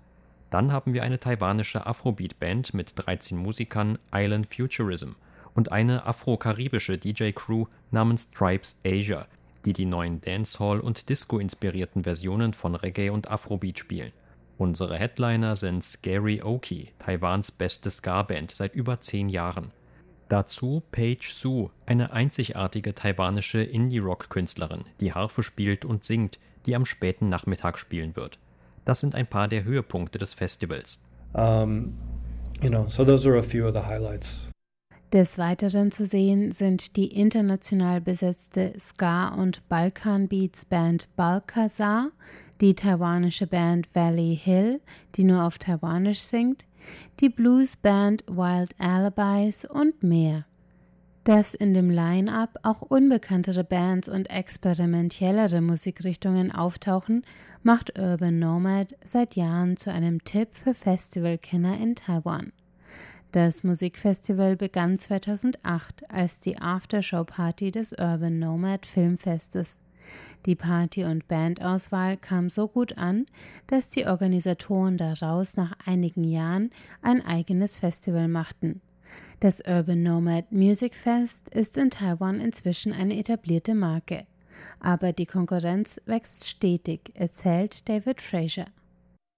Dann 0.52 0.72
haben 0.72 0.94
wir 0.94 1.04
eine 1.04 1.20
taiwanische 1.20 1.86
Afrobeat-Band 1.86 2.74
mit 2.74 2.94
13 2.96 3.38
Musikern, 3.38 4.00
Island 4.14 4.48
Futurism– 4.48 5.16
und 5.54 5.72
eine 5.72 6.06
afro-karibische 6.06 6.98
DJ-Crew 6.98 7.66
namens 7.92 8.30
Tribes 8.32 8.76
Asia, 8.86 9.28
die 9.66 9.74
die 9.74 9.86
neuen 9.86 10.22
Dancehall- 10.22 10.80
und 10.80 11.10
Disco-inspirierten 11.10 12.04
Versionen 12.04 12.54
von 12.54 12.76
Reggae 12.76 13.10
und 13.10 13.30
Afrobeat 13.30 13.80
spielen. 13.80 14.12
Unsere 14.58 14.98
Headliner 14.98 15.56
sind 15.56 15.84
Scary 15.84 16.42
Oki, 16.42 16.92
Taiwans 17.00 17.52
beste 17.52 17.90
Ska-Band 17.90 18.52
seit 18.52 18.76
über 18.76 19.00
zehn 19.00 19.30
Jahren. 19.30 19.72
Dazu 20.28 20.84
Paige 20.92 21.32
Su, 21.34 21.70
eine 21.86 22.12
einzigartige 22.12 22.94
taiwanische 22.94 23.64
Indie-Rock-Künstlerin, 23.64 24.84
die 25.00 25.14
Harfe 25.14 25.44
spielt 25.44 25.86
und 25.86 26.04
singt, 26.04 26.40
die 26.66 26.76
am 26.76 26.86
späten 26.86 27.30
Nachmittag 27.30 27.80
spielen 27.80 28.16
wird. 28.16 28.38
Das 28.86 29.00
sind 29.00 29.16
ein 29.16 29.28
paar 29.28 29.48
der 29.48 29.64
Höhepunkte 29.64 30.20
des 30.20 30.34
Festivals. 30.34 31.00
Um, 31.34 31.94
you 32.62 32.70
know, 32.70 32.88
so 32.88 33.06
those 33.06 33.28
are 33.28 33.38
a 33.38 33.44
few 33.44 33.66
of 33.66 33.74
the 33.74 33.82
highlights. 33.82 34.49
Des 35.14 35.40
Weiteren 35.40 35.92
zu 35.92 36.06
sehen 36.06 36.52
sind 36.52 36.96
die 36.96 37.08
international 37.08 38.00
besetzte 38.00 38.74
Ska- 38.78 39.30
und 39.30 39.68
Balkan-Beats-Band 39.68 41.08
Balkazar, 41.16 42.12
die 42.62 42.76
taiwanische 42.76 43.48
Band 43.48 43.90
Valley 43.96 44.40
Hill, 44.40 44.82
die 45.16 45.24
nur 45.24 45.46
auf 45.46 45.58
Taiwanisch 45.58 46.20
singt, 46.20 46.68
die 47.22 47.30
Blues-Band 47.30 48.24
Wild 48.28 48.76
Alibis 48.78 49.66
und 49.66 50.04
mehr. 50.04 50.46
Dass 51.24 51.56
in 51.56 51.74
dem 51.74 51.90
Line-up 51.90 52.60
auch 52.62 52.84
unbekanntere 52.84 53.64
Bands 53.64 54.10
und 54.10 54.30
experimentellere 54.30 55.62
Musikrichtungen 55.62 56.52
auftauchen, 56.52 57.26
macht 57.64 57.98
Urban 57.98 58.38
Nomad 58.38 58.96
seit 59.04 59.36
Jahren 59.36 59.76
zu 59.76 59.92
einem 59.92 60.24
Tipp 60.24 60.50
für 60.54 60.76
Festivalkenner 60.76 61.80
in 61.80 61.96
Taiwan. 61.96 62.52
Das 63.32 63.64
Musikfestival 63.64 64.56
begann 64.56 64.98
2008 64.98 66.10
als 66.10 66.40
die 66.40 66.58
Aftershow-Party 66.58 67.72
des 67.72 67.94
Urban 67.94 68.40
Nomad 68.40 68.88
Filmfestes. 68.88 69.80
Die 70.48 70.56
Party- 70.56 71.04
und 71.04 71.28
Bandauswahl 71.28 72.18
kam 72.18 72.50
so 72.50 72.68
gut 72.68 72.98
an, 72.98 73.28
dass 73.68 73.88
die 73.88 74.08
Organisatoren 74.08 74.98
daraus 74.98 75.56
nach 75.56 75.74
einigen 75.86 76.24
Jahren 76.24 76.72
ein 77.04 77.24
eigenes 77.24 77.78
Festival 77.78 78.28
machten. 78.28 78.82
Das 79.40 79.62
Urban 79.62 80.02
Nomad 80.02 80.52
Music 80.52 80.96
Fest 80.96 81.50
ist 81.50 81.78
in 81.78 81.92
Taiwan 81.92 82.40
inzwischen 82.42 82.94
eine 82.94 83.16
etablierte 83.16 83.76
Marke. 83.76 84.26
Aber 84.80 85.14
die 85.14 85.28
Konkurrenz 85.28 86.02
wächst 86.08 86.48
stetig, 86.48 87.12
erzählt 87.14 87.88
David 87.88 88.22
Fraser. 88.22 88.66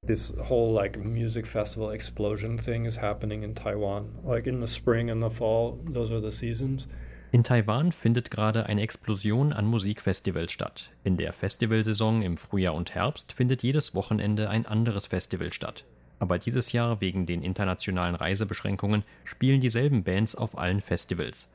This 0.08 0.34
whole 0.50 0.74
like 0.74 0.98
music 0.98 1.46
festival 1.46 1.92
explosion 1.92 2.58
thing 2.58 2.86
is 2.86 3.00
happening 3.00 3.44
in 3.44 3.54
Taiwan. 3.54 4.10
Like 4.24 4.48
in 4.48 4.60
the 4.60 4.66
spring 4.66 5.12
and 5.12 5.22
the 5.22 5.30
fall, 5.30 5.78
those 5.86 6.12
are 6.12 6.20
the 6.20 6.32
seasons. 6.32 6.88
In 7.32 7.44
Taiwan 7.44 7.92
findet 7.92 8.32
gerade 8.32 8.66
eine 8.66 8.82
Explosion 8.82 9.54
an 9.54 9.68
Musikfestivals 9.68 10.52
statt. 10.52 10.90
In 11.04 11.18
der 11.18 11.34
Festivalsaison 11.34 12.24
im 12.24 12.38
Frühjahr 12.38 12.74
und 12.74 12.96
Herbst 12.96 13.32
findet 13.32 13.62
jedes 13.62 13.94
Wochenende 13.94 14.50
ein 14.50 14.66
anderes 14.66 15.06
Festival 15.06 15.54
statt. 15.54 15.86
Aber 16.18 16.40
dieses 16.40 16.72
Jahr 16.72 17.00
wegen 17.00 17.28
den 17.28 17.44
internationalen 17.44 18.16
Reisebeschränkungen 18.16 19.04
spielen 19.24 19.60
dieselben 19.60 20.04
Bands 20.04 20.34
auf 20.34 20.58
allen 20.58 20.82
Festivals. 20.82 21.48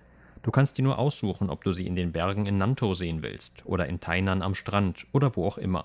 Du 0.44 0.52
kannst 0.52 0.78
dir 0.78 0.82
nur 0.82 1.00
aussuchen, 1.00 1.50
ob 1.50 1.64
du 1.64 1.72
sie 1.72 1.88
in 1.88 1.96
den 1.96 2.12
Bergen 2.12 2.46
in 2.46 2.58
Nantou 2.58 2.94
sehen 2.94 3.24
willst 3.24 3.66
oder 3.66 3.86
in 3.86 3.98
Tainan 3.98 4.42
am 4.42 4.54
Strand 4.54 5.04
oder 5.10 5.34
wo 5.34 5.48
auch 5.48 5.58
immer. 5.58 5.84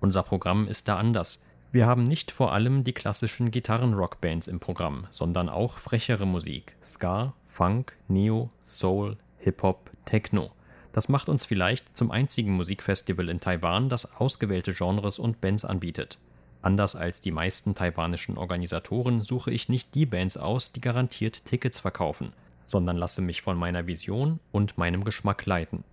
Unser 0.00 0.22
Programm 0.22 0.68
ist 0.68 0.88
da 0.88 0.96
anders. 0.96 1.42
Wir 1.70 1.86
haben 1.86 2.04
nicht 2.04 2.30
vor 2.30 2.54
allem 2.54 2.82
die 2.82 2.94
klassischen 2.94 3.50
Gitarren-Rockbands 3.50 4.48
im 4.48 4.58
Programm, 4.58 5.06
sondern 5.10 5.50
auch 5.50 5.76
frechere 5.76 6.26
Musik, 6.26 6.74
Ska, 6.82 7.34
Funk, 7.46 7.94
Neo, 8.08 8.48
Soul, 8.64 9.18
Hip-Hop, 9.36 9.90
Techno. 10.06 10.50
Das 10.92 11.10
macht 11.10 11.28
uns 11.28 11.44
vielleicht 11.44 11.94
zum 11.94 12.10
einzigen 12.10 12.52
Musikfestival 12.52 13.28
in 13.28 13.40
Taiwan, 13.40 13.90
das 13.90 14.16
ausgewählte 14.16 14.72
Genres 14.72 15.18
und 15.18 15.42
Bands 15.42 15.66
anbietet. 15.66 16.18
Anders 16.62 16.96
als 16.96 17.20
die 17.20 17.32
meisten 17.32 17.74
taiwanischen 17.74 18.38
Organisatoren 18.38 19.22
suche 19.22 19.50
ich 19.50 19.68
nicht 19.68 19.94
die 19.94 20.06
Bands 20.06 20.38
aus, 20.38 20.72
die 20.72 20.80
garantiert 20.80 21.44
Tickets 21.44 21.80
verkaufen, 21.80 22.32
sondern 22.64 22.96
lasse 22.96 23.20
mich 23.20 23.42
von 23.42 23.58
meiner 23.58 23.86
Vision 23.86 24.40
und 24.52 24.78
meinem 24.78 25.04
Geschmack 25.04 25.44
leiten. 25.44 25.84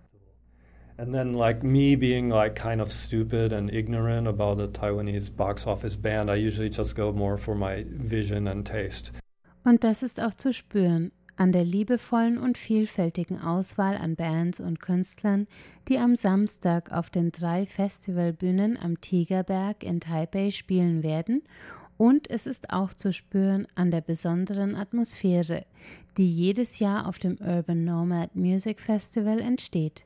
And 0.98 1.12
then, 1.12 1.34
like 1.34 1.62
me 1.62 1.94
being 1.94 2.30
like 2.30 2.54
kind 2.54 2.80
of 2.80 2.90
stupid 2.90 3.52
and 3.52 3.70
ignorant 3.70 4.26
about 4.26 4.56
the 4.58 4.68
Taiwanese 4.68 5.30
box 5.30 5.66
office 5.66 5.96
band, 5.96 6.30
I 6.30 6.36
usually 6.36 6.70
just 6.70 6.96
go 6.96 7.12
more 7.12 7.36
for 7.36 7.54
my 7.54 7.84
vision 7.86 8.48
and 8.48 8.66
taste. 8.66 9.12
Und 9.64 9.84
das 9.84 10.02
ist 10.02 10.22
auch 10.22 10.32
zu 10.32 10.54
spüren 10.54 11.12
an 11.36 11.52
der 11.52 11.64
liebevollen 11.64 12.38
und 12.38 12.56
vielfältigen 12.56 13.40
Auswahl 13.40 13.96
an 13.96 14.16
Bands 14.16 14.58
und 14.58 14.80
Künstlern, 14.80 15.46
die 15.88 15.98
am 15.98 16.16
Samstag 16.16 16.92
auf 16.92 17.10
den 17.10 17.30
drei 17.30 17.66
Festivalbühnen 17.66 18.78
am 18.78 19.00
Tigerberg 19.00 19.82
in 19.82 20.00
Taipei 20.00 20.50
spielen 20.50 21.02
werden 21.02 21.42
und 21.98 22.30
es 22.30 22.46
ist 22.46 22.70
auch 22.70 22.92
zu 22.92 23.12
spüren 23.12 23.66
an 23.74 23.90
der 23.90 24.00
besonderen 24.00 24.74
Atmosphäre, 24.74 25.64
die 26.16 26.30
jedes 26.30 26.78
Jahr 26.78 27.06
auf 27.06 27.18
dem 27.18 27.38
Urban 27.40 27.84
Nomad 27.84 28.34
Music 28.34 28.80
Festival 28.80 29.40
entsteht. 29.40 30.04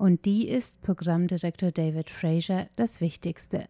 Und 0.00 0.24
die 0.24 0.48
ist 0.48 0.80
Programmdirektor 0.80 1.72
David 1.72 2.08
Fraser 2.08 2.68
das 2.76 3.02
Wichtigste. 3.02 3.66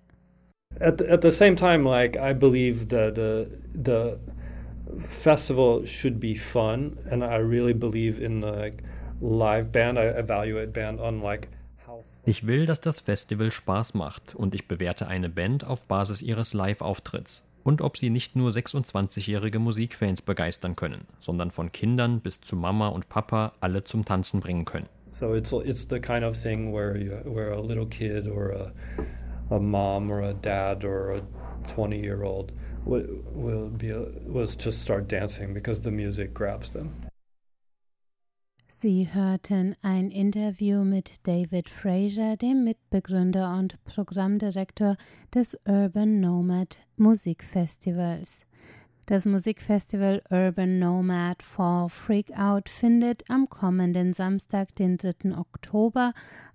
At 0.78 1.00
the, 1.00 1.08
at 1.08 1.22
the 1.24 1.32
same 1.32 1.56
time, 1.56 1.82
like 1.82 2.16
I 2.16 2.32
believe 2.32 2.86
that 2.86 3.16
the 3.16 3.48
the 3.74 4.16
festival 4.96 5.84
should 5.84 6.20
be 6.20 6.36
fun, 6.36 6.96
and 7.10 7.24
I 7.24 7.38
really 7.38 7.74
believe 7.74 8.22
in 8.24 8.42
the 8.42 8.46
like, 8.46 8.84
live 9.20 9.72
band. 9.72 9.98
I 9.98 10.06
evaluate 10.16 10.72
band 10.72 11.00
on 11.00 11.20
like 11.20 11.48
ich 12.24 12.46
will, 12.46 12.64
dass 12.64 12.80
das 12.80 13.00
Festival 13.00 13.50
Spaß 13.50 13.94
macht 13.94 14.36
und 14.36 14.54
ich 14.54 14.68
bewerte 14.68 15.08
eine 15.08 15.30
Band 15.30 15.64
auf 15.64 15.86
Basis 15.86 16.22
ihres 16.22 16.54
Live-Auftritts 16.54 17.44
und 17.64 17.82
ob 17.82 17.96
sie 17.96 18.10
nicht 18.10 18.36
nur 18.36 18.50
26-jährige 18.50 19.58
Musikfans 19.58 20.22
begeistern 20.22 20.76
können, 20.76 21.06
sondern 21.18 21.50
von 21.50 21.72
Kindern 21.72 22.20
bis 22.20 22.40
zu 22.40 22.54
Mama 22.54 22.88
und 22.88 23.08
Papa 23.08 23.54
alle 23.60 23.82
zum 23.82 24.04
Tanzen 24.04 24.38
bringen 24.38 24.64
können. 24.64 24.86
So 25.12 25.32
it's 25.34 25.52
it's 25.52 25.84
the 25.86 26.00
kind 26.00 26.24
of 26.24 26.36
thing 26.36 26.72
where 26.72 26.96
you, 26.96 27.10
where 27.24 27.52
a 27.52 27.60
little 27.60 27.86
kid 27.86 28.28
or 28.28 28.50
a 28.50 28.72
a 29.50 29.60
mom 29.60 30.10
or 30.10 30.22
a 30.22 30.34
dad 30.34 30.84
or 30.84 31.12
a 31.12 31.22
20 31.66 32.00
year 32.00 32.22
old 32.22 32.52
will, 32.84 33.04
will 33.32 33.68
be 33.68 33.92
was 34.26 34.56
just 34.56 34.80
start 34.80 35.08
dancing 35.08 35.52
because 35.52 35.80
the 35.80 35.90
music 35.90 36.32
grabs 36.32 36.72
them. 36.72 36.94
Sie 38.68 39.08
hörten 39.12 39.76
ein 39.82 40.10
Interview 40.10 40.84
mit 40.84 41.26
David 41.26 41.68
Fraser, 41.68 42.38
dem 42.38 42.64
Mitbegründer 42.64 43.54
und 43.58 43.76
Programmdirektor 43.84 44.96
des 45.34 45.54
Urban 45.66 46.18
Nomad 46.20 46.78
Musikfestivals. 46.96 48.46
Das 49.10 49.26
Musikfestival 49.26 50.22
Urban 50.30 50.78
Nomad 50.78 51.42
Fall 51.42 51.88
Freakout 51.88 52.68
findet 52.68 53.28
am 53.28 53.48
kommenden 53.48 54.14
Samstag, 54.14 54.72
den 54.76 54.98
3. 54.98 55.36
Oktober, 55.36 56.12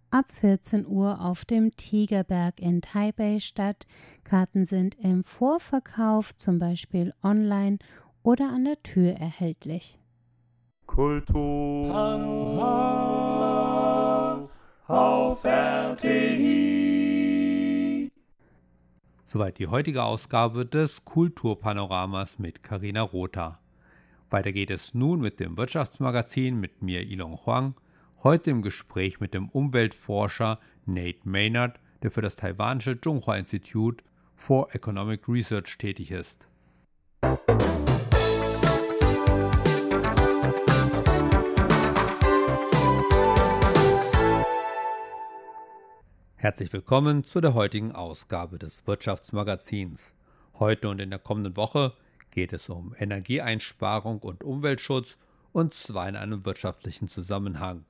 ab 0.10 0.32
14 0.32 0.88
Uhr 0.88 1.20
auf 1.20 1.44
dem 1.44 1.76
Tigerberg 1.76 2.62
in 2.62 2.82
Taipei 2.82 3.41
statt. 3.41 3.88
Karten 4.24 4.63
sind 4.63 4.96
im 5.04 5.26
Vorverkauf, 5.26 6.34
zum 6.38 6.58
Beispiel 6.58 7.13
online 7.22 7.80
oder 8.24 8.48
an 8.54 8.63
der 8.63 8.82
Tür 8.84 9.12
erhältlich. 9.15 10.00
Kultur 10.86 11.94
auf 14.88 15.44
RTI. 15.44 16.95
Soweit 19.28 19.58
die 19.58 19.66
heutige 19.66 20.04
Ausgabe 20.04 20.68
des 20.68 21.04
Kulturpanoramas 21.04 22.38
mit 22.38 22.62
Karina 22.62 23.02
Rotha. 23.02 23.60
Weiter 24.30 24.52
geht 24.52 24.70
es 24.70 24.94
nun 24.94 25.20
mit 25.20 25.40
dem 25.40 25.58
Wirtschaftsmagazin 25.58 26.60
mit 26.60 26.84
mir 26.84 27.02
Ilong 27.02 27.40
Huang, 27.44 27.74
heute 28.24 28.52
im 28.52 28.62
Gespräch 28.62 29.20
mit 29.20 29.34
dem 29.34 29.50
Umweltforscher 29.50 30.60
Nate 30.86 31.28
Maynard, 31.28 31.80
der 32.04 32.12
für 32.12 32.22
das 32.22 32.36
taiwanische 32.36 33.02
Zhonghua 33.02 33.38
Institute 33.38 34.04
for 34.36 34.74
Economic 34.76 35.28
Research 35.28 35.76
tätig 35.80 36.12
ist. 36.12 36.48
Herzlich 46.46 46.72
willkommen 46.74 47.24
zu 47.24 47.42
der 47.42 47.56
heutigen 47.56 47.92
Ausgabe 47.92 48.60
des 48.60 48.86
Wirtschaftsmagazins. 48.86 50.14
Heute 50.60 50.90
und 50.90 51.02
in 51.02 51.10
der 51.10 51.18
kommenden 51.18 51.58
Woche 51.58 51.94
geht 52.30 52.54
es 52.54 52.70
um 52.70 52.94
Energieeinsparung 53.00 54.20
und 54.20 54.44
Umweltschutz 54.44 55.18
und 55.54 55.74
zwar 55.74 56.08
in 56.08 56.16
einem 56.16 56.46
wirtschaftlichen 56.46 57.08
Zusammenhang. 57.08 57.84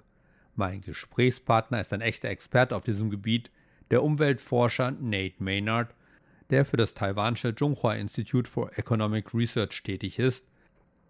Mein 0.55 0.79
Gesprächspartner 0.79 1.81
ist 1.81 1.91
ein 1.91 1.99
echter 1.99 2.29
Experte 2.29 2.77
auf 2.77 2.85
diesem 2.85 3.09
Gebiet, 3.09 3.51
der 3.91 4.01
Umweltforscher 4.01 4.91
Nate 4.91 5.43
Maynard, 5.43 5.93
der 6.49 6.63
für 6.63 6.77
das 6.77 6.93
taiwanische 6.93 7.53
Zhonghua 7.53 7.95
Institute 7.95 8.49
for 8.49 8.71
Economic 8.77 9.33
Research 9.33 9.83
tätig 9.83 10.17
ist 10.17 10.45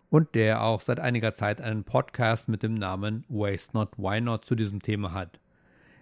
und 0.10 0.34
der 0.34 0.64
auch 0.64 0.82
seit 0.82 1.00
einiger 1.00 1.32
Zeit 1.34 1.62
einen 1.62 1.84
Podcast 1.84 2.50
mit 2.50 2.64
dem 2.64 2.74
Namen 2.74 3.24
Waste 3.30 3.78
Not 3.78 4.00
Why 4.00 4.20
Not 4.20 4.46
zu 4.46 4.56
diesem 4.56 4.82
Thema 4.82 5.14
hat. 5.14 5.40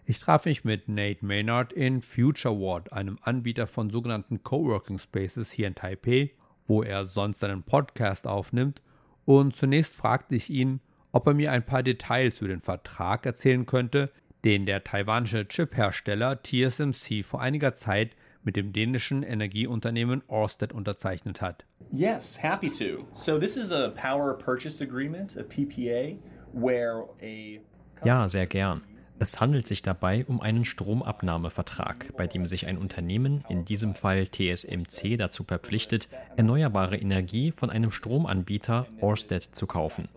Ich 0.06 0.20
traf 0.20 0.46
mich 0.46 0.66
mit 0.66 0.90
Nate 0.90 1.26
Maynard 1.26 1.72
in 1.72 2.02
Future 2.02 2.60
Ward, 2.60 2.92
einem 2.92 3.18
Anbieter 3.22 3.68
von 3.68 3.90
sogenannten 3.90 4.44
Coworking 4.44 5.00
Spaces 5.00 5.50
hier 5.50 5.68
in 5.68 5.76
Taipei, 5.76 6.32
wo 6.68 6.84
er 6.84 7.06
sonst 7.06 7.42
einen 7.46 7.64
Podcast 7.64 8.28
aufnimmt. 8.28 8.82
Und 9.24 9.56
zunächst 9.56 9.96
fragte 9.96 10.36
ich 10.36 10.50
ihn, 10.50 10.82
ob 11.14 11.26
er 11.28 11.34
mir 11.34 11.54
ein 11.54 11.66
paar 11.66 11.84
Details 11.84 12.42
über 12.42 12.50
den 12.50 12.60
Vertrag 12.60 13.26
erzählen 13.26 13.66
könnte, 13.66 14.12
den 14.44 14.66
der 14.66 14.84
taiwanische 14.84 15.48
Chip-Hersteller 15.48 16.44
TSMC 16.44 17.24
vor 17.24 17.40
einiger 17.40 17.74
Zeit 17.74 18.12
mit 18.44 18.58
dem 18.58 18.74
dänischen 18.74 19.24
Energieunternehmen 19.24 20.22
Ørsted 20.30 20.74
unterzeichnet 20.74 21.42
hat. 21.42 21.64
Yes, 21.94 22.44
happy 22.44 22.70
to. 22.70 23.08
So 23.14 23.40
this 23.40 23.56
is 23.56 23.72
a 23.72 23.92
power 23.92 24.34
purchase 24.34 24.84
agreement, 24.84 25.38
a 25.38 25.44
PPA, 25.44 26.18
where 26.52 27.06
a 27.22 27.62
Ja, 28.04 28.28
sehr 28.28 28.48
gern. 28.48 28.82
Es 29.20 29.40
handelt 29.40 29.68
sich 29.68 29.82
dabei 29.82 30.26
um 30.26 30.42
einen 30.42 30.66
Stromabnahmevertrag, 30.66 32.16
bei 32.18 32.28
dem 32.28 32.46
sich 32.46 32.68
ein 32.68 32.78
Unternehmen, 32.78 33.44
in 33.48 33.64
diesem 33.64 33.96
Fall 33.96 34.28
TSMC, 34.28 35.18
dazu 35.18 35.44
verpflichtet, 35.44 36.10
erneuerbare 36.36 36.98
Energie 36.98 37.52
von 37.52 37.70
einem 37.70 37.92
Stromanbieter 37.92 38.88
Ørsted 39.02 39.44
zu 39.44 39.68
kaufen. 39.68 40.10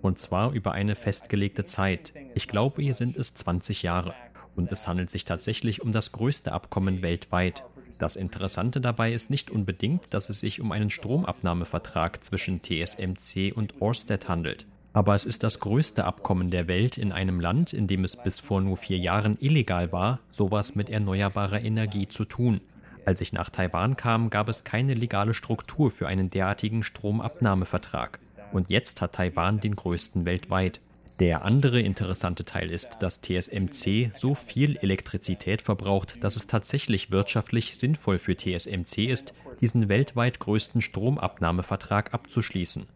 Und 0.00 0.18
zwar 0.18 0.52
über 0.52 0.72
eine 0.72 0.96
festgelegte 0.96 1.64
Zeit. 1.64 2.12
Ich 2.34 2.48
glaube, 2.48 2.82
hier 2.82 2.94
sind 2.94 3.16
es 3.16 3.34
20 3.34 3.82
Jahre. 3.82 4.14
Und 4.54 4.70
es 4.70 4.86
handelt 4.86 5.10
sich 5.10 5.24
tatsächlich 5.24 5.82
um 5.82 5.92
das 5.92 6.12
größte 6.12 6.52
Abkommen 6.52 7.02
weltweit. 7.02 7.64
Das 7.98 8.16
Interessante 8.16 8.80
dabei 8.80 9.12
ist 9.12 9.30
nicht 9.30 9.50
unbedingt, 9.50 10.12
dass 10.12 10.28
es 10.28 10.40
sich 10.40 10.60
um 10.60 10.72
einen 10.72 10.90
Stromabnahmevertrag 10.90 12.24
zwischen 12.24 12.60
TSMC 12.60 13.52
und 13.54 13.80
Ørsted 13.80 14.28
handelt. 14.28 14.66
Aber 14.94 15.16
es 15.16 15.24
ist 15.24 15.42
das 15.42 15.58
größte 15.58 16.04
Abkommen 16.04 16.50
der 16.50 16.68
Welt 16.68 16.98
in 16.98 17.10
einem 17.10 17.40
Land, 17.40 17.72
in 17.72 17.88
dem 17.88 18.04
es 18.04 18.14
bis 18.14 18.38
vor 18.38 18.60
nur 18.60 18.76
vier 18.76 18.96
Jahren 18.96 19.36
illegal 19.40 19.90
war, 19.90 20.20
sowas 20.30 20.76
mit 20.76 20.88
erneuerbarer 20.88 21.60
Energie 21.60 22.08
zu 22.08 22.24
tun. 22.24 22.60
Als 23.04 23.20
ich 23.20 23.32
nach 23.32 23.50
Taiwan 23.50 23.96
kam, 23.96 24.30
gab 24.30 24.48
es 24.48 24.62
keine 24.62 24.94
legale 24.94 25.34
Struktur 25.34 25.90
für 25.90 26.06
einen 26.06 26.30
derartigen 26.30 26.84
Stromabnahmevertrag. 26.84 28.20
Und 28.52 28.70
jetzt 28.70 29.02
hat 29.02 29.16
Taiwan 29.16 29.58
den 29.58 29.74
größten 29.74 30.26
weltweit. 30.26 30.80
Der 31.18 31.44
andere 31.44 31.80
interessante 31.80 32.44
Teil 32.44 32.70
ist, 32.70 32.98
dass 33.00 33.20
TSMC 33.20 34.10
so 34.12 34.36
viel 34.36 34.76
Elektrizität 34.76 35.60
verbraucht, 35.60 36.22
dass 36.22 36.36
es 36.36 36.46
tatsächlich 36.46 37.10
wirtschaftlich 37.10 37.76
sinnvoll 37.76 38.20
für 38.20 38.36
TSMC 38.36 39.06
ist, 39.06 39.34
diesen 39.60 39.88
weltweit 39.88 40.38
größten 40.38 40.82
Stromabnahmevertrag 40.82 42.14
abzuschließen. 42.14 42.86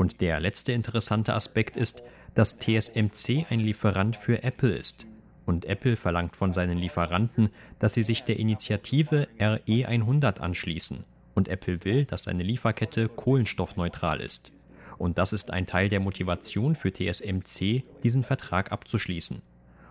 Und 0.00 0.22
der 0.22 0.40
letzte 0.40 0.72
interessante 0.72 1.34
Aspekt 1.34 1.76
ist, 1.76 2.02
dass 2.34 2.58
TSMC 2.58 3.44
ein 3.50 3.60
Lieferant 3.60 4.16
für 4.16 4.42
Apple 4.42 4.74
ist. 4.74 5.04
Und 5.44 5.66
Apple 5.66 5.94
verlangt 5.94 6.36
von 6.36 6.54
seinen 6.54 6.78
Lieferanten, 6.78 7.50
dass 7.78 7.92
sie 7.92 8.02
sich 8.02 8.24
der 8.24 8.38
Initiative 8.38 9.28
RE100 9.38 10.38
anschließen. 10.38 11.04
Und 11.34 11.48
Apple 11.48 11.84
will, 11.84 12.06
dass 12.06 12.24
seine 12.24 12.42
Lieferkette 12.42 13.10
kohlenstoffneutral 13.10 14.22
ist. 14.22 14.52
Und 14.96 15.18
das 15.18 15.34
ist 15.34 15.50
ein 15.50 15.66
Teil 15.66 15.90
der 15.90 16.00
Motivation 16.00 16.76
für 16.76 16.94
TSMC, 16.94 17.84
diesen 18.02 18.24
Vertrag 18.24 18.72
abzuschließen. 18.72 19.42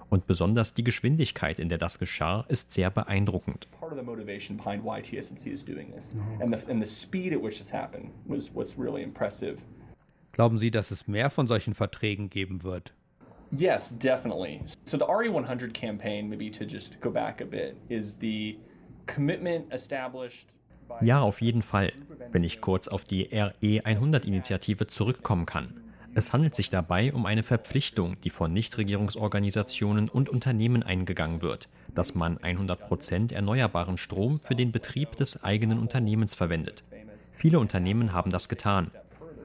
Und 0.09 0.25
besonders 0.25 0.73
die 0.73 0.83
Geschwindigkeit, 0.83 1.59
in 1.59 1.69
der 1.69 1.77
das 1.77 1.99
geschah, 1.99 2.45
ist 2.47 2.71
sehr 2.71 2.89
beeindruckend. 2.89 3.67
Glauben 10.39 10.57
Sie, 10.57 10.71
dass 10.71 10.89
es 10.89 11.05
mehr 11.05 11.29
von 11.29 11.47
solchen 11.47 11.73
Verträgen 11.73 12.29
geben 12.29 12.63
wird? 12.63 12.93
Yes, 13.51 13.93
definitely. 13.99 14.61
So 14.85 14.97
the 14.97 15.03
RE100 15.03 15.73
campaign, 15.73 16.29
maybe 16.29 16.49
to 16.49 16.63
just 16.63 17.01
go 17.01 17.11
back 17.11 17.41
a 17.41 17.43
bit, 17.43 17.75
is 17.89 18.15
the 18.21 18.57
commitment 19.05 19.69
established 19.73 20.53
by 20.87 21.05
Ja, 21.05 21.19
auf 21.19 21.41
jeden 21.41 21.61
Fall, 21.61 21.91
wenn 22.31 22.45
ich 22.45 22.61
kurz 22.61 22.87
auf 22.87 23.03
die 23.03 23.27
RE100-Initiative 23.27 24.87
zurückkommen 24.87 25.45
kann. 25.45 25.73
Es 26.15 26.31
handelt 26.31 26.55
sich 26.55 26.69
dabei 26.69 27.11
um 27.11 27.25
eine 27.25 27.43
Verpflichtung, 27.43 28.15
die 28.21 28.29
von 28.29 28.53
Nichtregierungsorganisationen 28.53 30.07
und 30.07 30.29
Unternehmen 30.29 30.83
eingegangen 30.83 31.41
wird, 31.41 31.67
dass 31.93 32.15
man 32.15 32.37
100% 32.37 33.33
erneuerbaren 33.33 33.97
Strom 33.97 34.39
für 34.39 34.55
den 34.55 34.71
Betrieb 34.71 35.17
des 35.17 35.43
eigenen 35.43 35.79
Unternehmens 35.79 36.33
verwendet. 36.33 36.85
Viele 37.33 37.59
Unternehmen 37.59 38.13
haben 38.13 38.31
das 38.31 38.47
getan. 38.47 38.89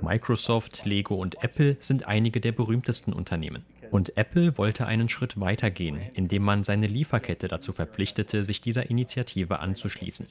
Microsoft, 0.04 0.84
Lego 0.84 1.14
und 1.14 1.42
Apple 1.42 1.76
sind 1.80 2.06
einige 2.06 2.40
der 2.40 2.52
berühmtesten 2.52 3.12
Unternehmen. 3.12 3.64
Und 3.90 4.16
Apple 4.16 4.58
wollte 4.58 4.86
einen 4.86 5.08
Schritt 5.08 5.40
weiter 5.40 5.70
gehen, 5.70 5.98
indem 6.14 6.42
man 6.42 6.62
seine 6.64 6.86
Lieferkette 6.86 7.48
dazu 7.48 7.72
verpflichtete, 7.72 8.44
sich 8.44 8.60
dieser 8.60 8.90
Initiative 8.90 9.60
anzuschließen. 9.60 10.26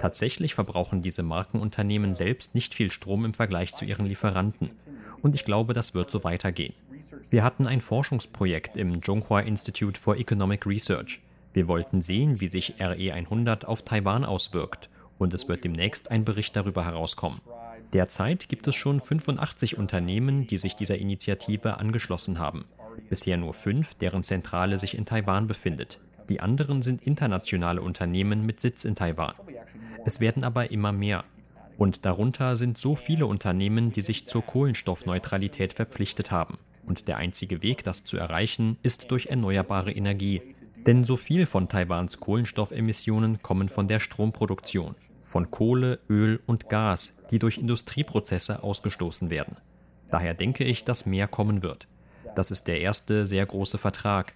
Tatsächlich 0.00 0.54
verbrauchen 0.54 1.00
diese 1.00 1.22
Markenunternehmen 1.22 2.14
selbst 2.14 2.54
nicht 2.54 2.74
viel 2.74 2.90
Strom 2.90 3.24
im 3.24 3.34
Vergleich 3.34 3.72
zu 3.74 3.84
ihren 3.84 4.06
Lieferanten. 4.06 4.70
Und 5.22 5.34
ich 5.34 5.44
glaube, 5.44 5.74
das 5.74 5.94
wird 5.94 6.10
so 6.10 6.24
weitergehen. 6.24 6.74
Wir 7.30 7.44
hatten 7.44 7.66
ein 7.66 7.80
Forschungsprojekt 7.80 8.76
im 8.76 9.02
Zhonghua 9.02 9.40
Institute 9.40 9.98
for 9.98 10.16
Economic 10.16 10.66
Research. 10.66 11.20
Wir 11.52 11.68
wollten 11.68 12.02
sehen, 12.02 12.40
wie 12.40 12.48
sich 12.48 12.74
RE100 12.80 13.64
auf 13.64 13.82
Taiwan 13.82 14.24
auswirkt. 14.24 14.90
Und 15.18 15.32
es 15.32 15.48
wird 15.48 15.62
demnächst 15.62 16.10
ein 16.10 16.24
Bericht 16.24 16.56
darüber 16.56 16.84
herauskommen. 16.84 17.40
Derzeit 17.92 18.48
gibt 18.48 18.66
es 18.66 18.74
schon 18.74 19.00
85 19.00 19.78
Unternehmen, 19.78 20.46
die 20.46 20.56
sich 20.56 20.74
dieser 20.74 20.98
Initiative 20.98 21.78
angeschlossen 21.78 22.38
haben. 22.38 22.64
Bisher 23.08 23.36
nur 23.36 23.54
fünf, 23.54 23.94
deren 23.94 24.22
Zentrale 24.22 24.78
sich 24.78 24.96
in 24.96 25.04
Taiwan 25.04 25.46
befindet. 25.46 26.00
Die 26.28 26.40
anderen 26.40 26.82
sind 26.82 27.02
internationale 27.02 27.82
Unternehmen 27.82 28.46
mit 28.46 28.60
Sitz 28.60 28.84
in 28.84 28.94
Taiwan. 28.94 29.34
Es 30.04 30.20
werden 30.20 30.44
aber 30.44 30.70
immer 30.70 30.92
mehr. 30.92 31.22
Und 31.76 32.04
darunter 32.04 32.56
sind 32.56 32.78
so 32.78 32.96
viele 32.96 33.26
Unternehmen, 33.26 33.92
die 33.92 34.02
sich 34.02 34.26
zur 34.26 34.42
Kohlenstoffneutralität 34.42 35.72
verpflichtet 35.72 36.30
haben. 36.30 36.58
Und 36.86 37.08
der 37.08 37.16
einzige 37.16 37.62
Weg, 37.62 37.84
das 37.84 38.04
zu 38.04 38.16
erreichen, 38.16 38.78
ist 38.82 39.10
durch 39.10 39.26
erneuerbare 39.26 39.92
Energie. 39.92 40.42
Denn 40.86 41.04
so 41.04 41.16
viel 41.16 41.46
von 41.46 41.68
Taiwans 41.68 42.20
Kohlenstoffemissionen 42.20 43.42
kommen 43.42 43.68
von 43.68 43.88
der 43.88 44.00
Stromproduktion, 44.00 44.94
von 45.24 45.50
Kohle, 45.50 45.98
Öl 46.08 46.40
und 46.46 46.68
Gas, 46.68 47.14
die 47.30 47.38
durch 47.38 47.58
Industrieprozesse 47.58 48.62
ausgestoßen 48.62 49.30
werden. 49.30 49.56
Daher 50.10 50.34
denke 50.34 50.64
ich, 50.64 50.84
dass 50.84 51.06
mehr 51.06 51.26
kommen 51.26 51.62
wird. 51.62 51.88
Das 52.34 52.50
ist 52.50 52.68
der 52.68 52.80
erste 52.80 53.26
sehr 53.26 53.44
große 53.46 53.78
Vertrag. 53.78 54.34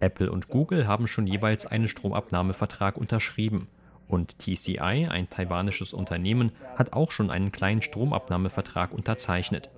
Apple 0.00 0.30
und 0.30 0.48
Google 0.48 0.86
haben 0.86 1.06
schon 1.06 1.26
jeweils 1.26 1.66
einen 1.66 1.88
Stromabnahmevertrag 1.88 2.96
unterschrieben. 2.96 3.66
Und 4.08 4.38
TCI, 4.38 5.08
ein 5.10 5.28
taiwanisches 5.28 5.92
Unternehmen, 5.92 6.52
hat 6.76 6.92
auch 6.92 7.10
schon 7.10 7.30
einen 7.30 7.50
kleinen 7.50 7.82
Stromabnahmevertrag 7.82 8.92
unterzeichnet. 8.92 9.70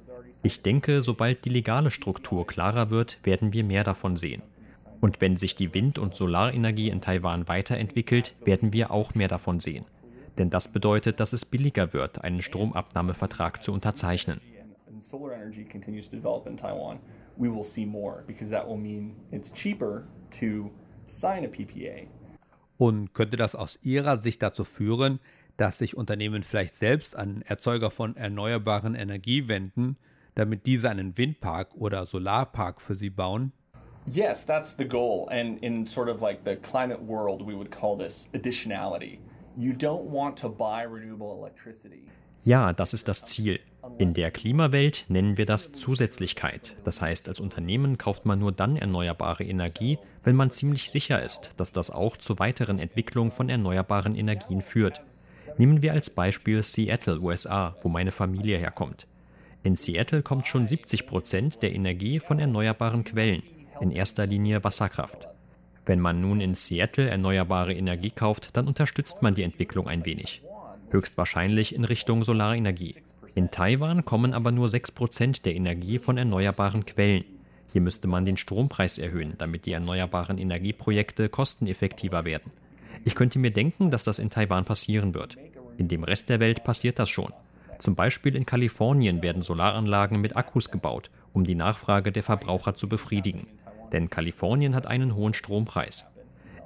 Ich 0.42 0.62
denke, 0.62 1.02
sobald 1.02 1.44
die 1.44 1.50
legale 1.50 1.90
Struktur 1.90 2.46
klarer 2.46 2.90
wird, 2.90 3.18
werden 3.24 3.52
wir 3.52 3.64
mehr 3.64 3.84
davon 3.84 4.16
sehen. 4.16 4.42
Und 5.00 5.20
wenn 5.20 5.36
sich 5.36 5.54
die 5.54 5.74
Wind- 5.74 5.98
und 5.98 6.14
Solarenergie 6.14 6.90
in 6.90 7.00
Taiwan 7.00 7.48
weiterentwickelt, 7.48 8.34
werden 8.44 8.72
wir 8.72 8.90
auch 8.90 9.14
mehr 9.14 9.28
davon 9.28 9.60
sehen. 9.60 9.84
Denn 10.38 10.50
das 10.50 10.68
bedeutet, 10.68 11.18
dass 11.18 11.32
es 11.32 11.44
billiger 11.44 11.92
wird, 11.92 12.22
einen 12.22 12.40
Stromabnahmevertrag 12.40 13.62
zu 13.62 13.72
unterzeichnen. 13.72 14.40
Und 22.78 23.12
könnte 23.12 23.36
das 23.36 23.54
aus 23.56 23.78
Ihrer 23.82 24.16
Sicht 24.18 24.42
dazu 24.42 24.64
führen, 24.64 25.20
dass 25.56 25.78
sich 25.78 25.96
Unternehmen 25.96 26.44
vielleicht 26.44 26.76
selbst 26.76 27.16
an 27.16 27.42
Erzeuger 27.42 27.90
von 27.90 28.16
erneuerbaren 28.16 28.94
Energie 28.94 29.48
wenden, 29.48 29.96
damit 30.36 30.66
diese 30.66 30.88
einen 30.88 31.18
Windpark 31.18 31.74
oder 31.74 32.06
Solarpark 32.06 32.80
für 32.80 32.94
sie 32.94 33.10
bauen? 33.10 33.52
Yes, 34.06 34.46
that's 34.46 34.76
the 34.76 34.86
goal. 34.86 35.28
And 35.30 35.60
in 35.62 35.84
sort 35.84 36.08
of 36.08 36.20
like 36.20 36.38
the 36.44 36.54
climate 36.54 37.00
world, 37.00 37.44
we 37.44 37.54
would 37.54 37.70
call 37.72 37.98
this 37.98 38.28
additionality. 38.32 39.18
You 39.60 39.72
don't 39.72 40.08
want 40.08 40.38
to 40.38 40.48
buy 40.48 40.84
renewable 40.84 41.36
electricity. 41.36 42.04
Ja, 42.44 42.72
das 42.72 42.94
ist 42.94 43.08
das 43.08 43.24
Ziel. 43.24 43.58
In 43.98 44.14
der 44.14 44.30
Klimawelt 44.30 45.04
nennen 45.08 45.36
wir 45.36 45.46
das 45.46 45.72
Zusätzlichkeit. 45.72 46.76
Das 46.84 47.02
heißt, 47.02 47.28
als 47.28 47.40
Unternehmen 47.40 47.98
kauft 47.98 48.24
man 48.24 48.38
nur 48.38 48.52
dann 48.52 48.76
erneuerbare 48.76 49.42
Energie, 49.42 49.98
wenn 50.22 50.36
man 50.36 50.52
ziemlich 50.52 50.92
sicher 50.92 51.20
ist, 51.20 51.54
dass 51.56 51.72
das 51.72 51.90
auch 51.90 52.16
zur 52.16 52.38
weiteren 52.38 52.78
Entwicklung 52.78 53.32
von 53.32 53.48
erneuerbaren 53.48 54.14
Energien 54.14 54.62
führt. 54.62 55.02
Nehmen 55.56 55.82
wir 55.82 55.92
als 55.92 56.10
Beispiel 56.10 56.62
Seattle, 56.62 57.18
USA, 57.18 57.74
wo 57.82 57.88
meine 57.88 58.12
Familie 58.12 58.58
herkommt. 58.58 59.08
In 59.64 59.74
Seattle 59.74 60.22
kommt 60.22 60.46
schon 60.46 60.68
70 60.68 61.04
Prozent 61.04 61.62
der 61.64 61.74
Energie 61.74 62.20
von 62.20 62.38
erneuerbaren 62.38 63.02
Quellen, 63.02 63.42
in 63.80 63.90
erster 63.90 64.24
Linie 64.24 64.62
Wasserkraft. 64.62 65.28
Wenn 65.88 66.00
man 66.00 66.20
nun 66.20 66.42
in 66.42 66.54
Seattle 66.54 67.08
erneuerbare 67.08 67.72
Energie 67.72 68.10
kauft, 68.10 68.54
dann 68.58 68.68
unterstützt 68.68 69.22
man 69.22 69.34
die 69.34 69.42
Entwicklung 69.42 69.88
ein 69.88 70.04
wenig. 70.04 70.42
Höchstwahrscheinlich 70.90 71.74
in 71.74 71.84
Richtung 71.84 72.24
Solarenergie. 72.24 72.96
In 73.34 73.50
Taiwan 73.50 74.04
kommen 74.04 74.34
aber 74.34 74.52
nur 74.52 74.68
6 74.68 74.92
Prozent 74.92 75.46
der 75.46 75.54
Energie 75.54 75.98
von 75.98 76.18
erneuerbaren 76.18 76.84
Quellen. 76.84 77.24
Hier 77.72 77.80
müsste 77.80 78.06
man 78.06 78.26
den 78.26 78.36
Strompreis 78.36 78.98
erhöhen, 78.98 79.32
damit 79.38 79.64
die 79.64 79.72
erneuerbaren 79.72 80.36
Energieprojekte 80.36 81.30
kosteneffektiver 81.30 82.26
werden. 82.26 82.52
Ich 83.06 83.14
könnte 83.14 83.38
mir 83.38 83.50
denken, 83.50 83.90
dass 83.90 84.04
das 84.04 84.18
in 84.18 84.28
Taiwan 84.28 84.66
passieren 84.66 85.14
wird. 85.14 85.38
In 85.78 85.88
dem 85.88 86.04
Rest 86.04 86.28
der 86.28 86.38
Welt 86.38 86.64
passiert 86.64 86.98
das 86.98 87.08
schon. 87.08 87.32
Zum 87.78 87.94
Beispiel 87.94 88.36
in 88.36 88.44
Kalifornien 88.44 89.22
werden 89.22 89.40
Solaranlagen 89.40 90.20
mit 90.20 90.36
Akkus 90.36 90.70
gebaut, 90.70 91.10
um 91.32 91.44
die 91.44 91.54
Nachfrage 91.54 92.12
der 92.12 92.24
Verbraucher 92.24 92.74
zu 92.74 92.90
befriedigen. 92.90 93.48
Denn 93.92 94.10
Kalifornien 94.10 94.74
hat 94.74 94.86
einen 94.86 95.14
hohen 95.14 95.34
Strompreis. 95.34 96.06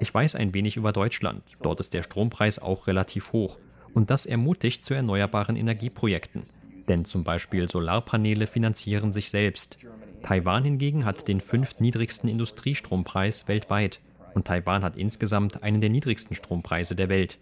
Ich 0.00 0.12
weiß 0.12 0.34
ein 0.34 0.54
wenig 0.54 0.76
über 0.76 0.92
Deutschland. 0.92 1.42
Dort 1.62 1.80
ist 1.80 1.94
der 1.94 2.02
Strompreis 2.02 2.58
auch 2.58 2.86
relativ 2.86 3.32
hoch. 3.32 3.58
Und 3.94 4.10
das 4.10 4.26
ermutigt 4.26 4.84
zu 4.84 4.94
erneuerbaren 4.94 5.56
Energieprojekten. 5.56 6.42
Denn 6.88 7.04
zum 7.04 7.22
Beispiel 7.24 7.70
Solarpaneele 7.70 8.46
finanzieren 8.46 9.12
sich 9.12 9.30
selbst. 9.30 9.78
Taiwan 10.22 10.64
hingegen 10.64 11.04
hat 11.04 11.28
den 11.28 11.40
fünftniedrigsten 11.40 12.28
Industriestrompreis 12.28 13.46
weltweit. 13.48 14.00
Und 14.34 14.46
Taiwan 14.46 14.82
hat 14.82 14.96
insgesamt 14.96 15.62
einen 15.62 15.80
der 15.80 15.90
niedrigsten 15.90 16.34
Strompreise 16.34 16.96
der 16.96 17.08
Welt. 17.08 17.38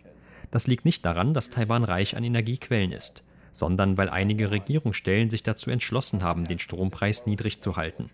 Das 0.50 0.66
liegt 0.66 0.84
nicht 0.84 1.04
daran, 1.04 1.32
dass 1.32 1.50
Taiwan 1.50 1.84
reich 1.84 2.16
an 2.16 2.24
Energiequellen 2.24 2.92
ist 2.92 3.22
sondern 3.52 3.96
weil 3.96 4.08
einige 4.08 4.50
Regierungsstellen 4.50 5.30
sich 5.30 5.42
dazu 5.42 5.70
entschlossen 5.70 6.22
haben, 6.22 6.44
den 6.44 6.58
Strompreis 6.58 7.26
niedrig 7.26 7.60
zu 7.60 7.76
halten. 7.76 8.10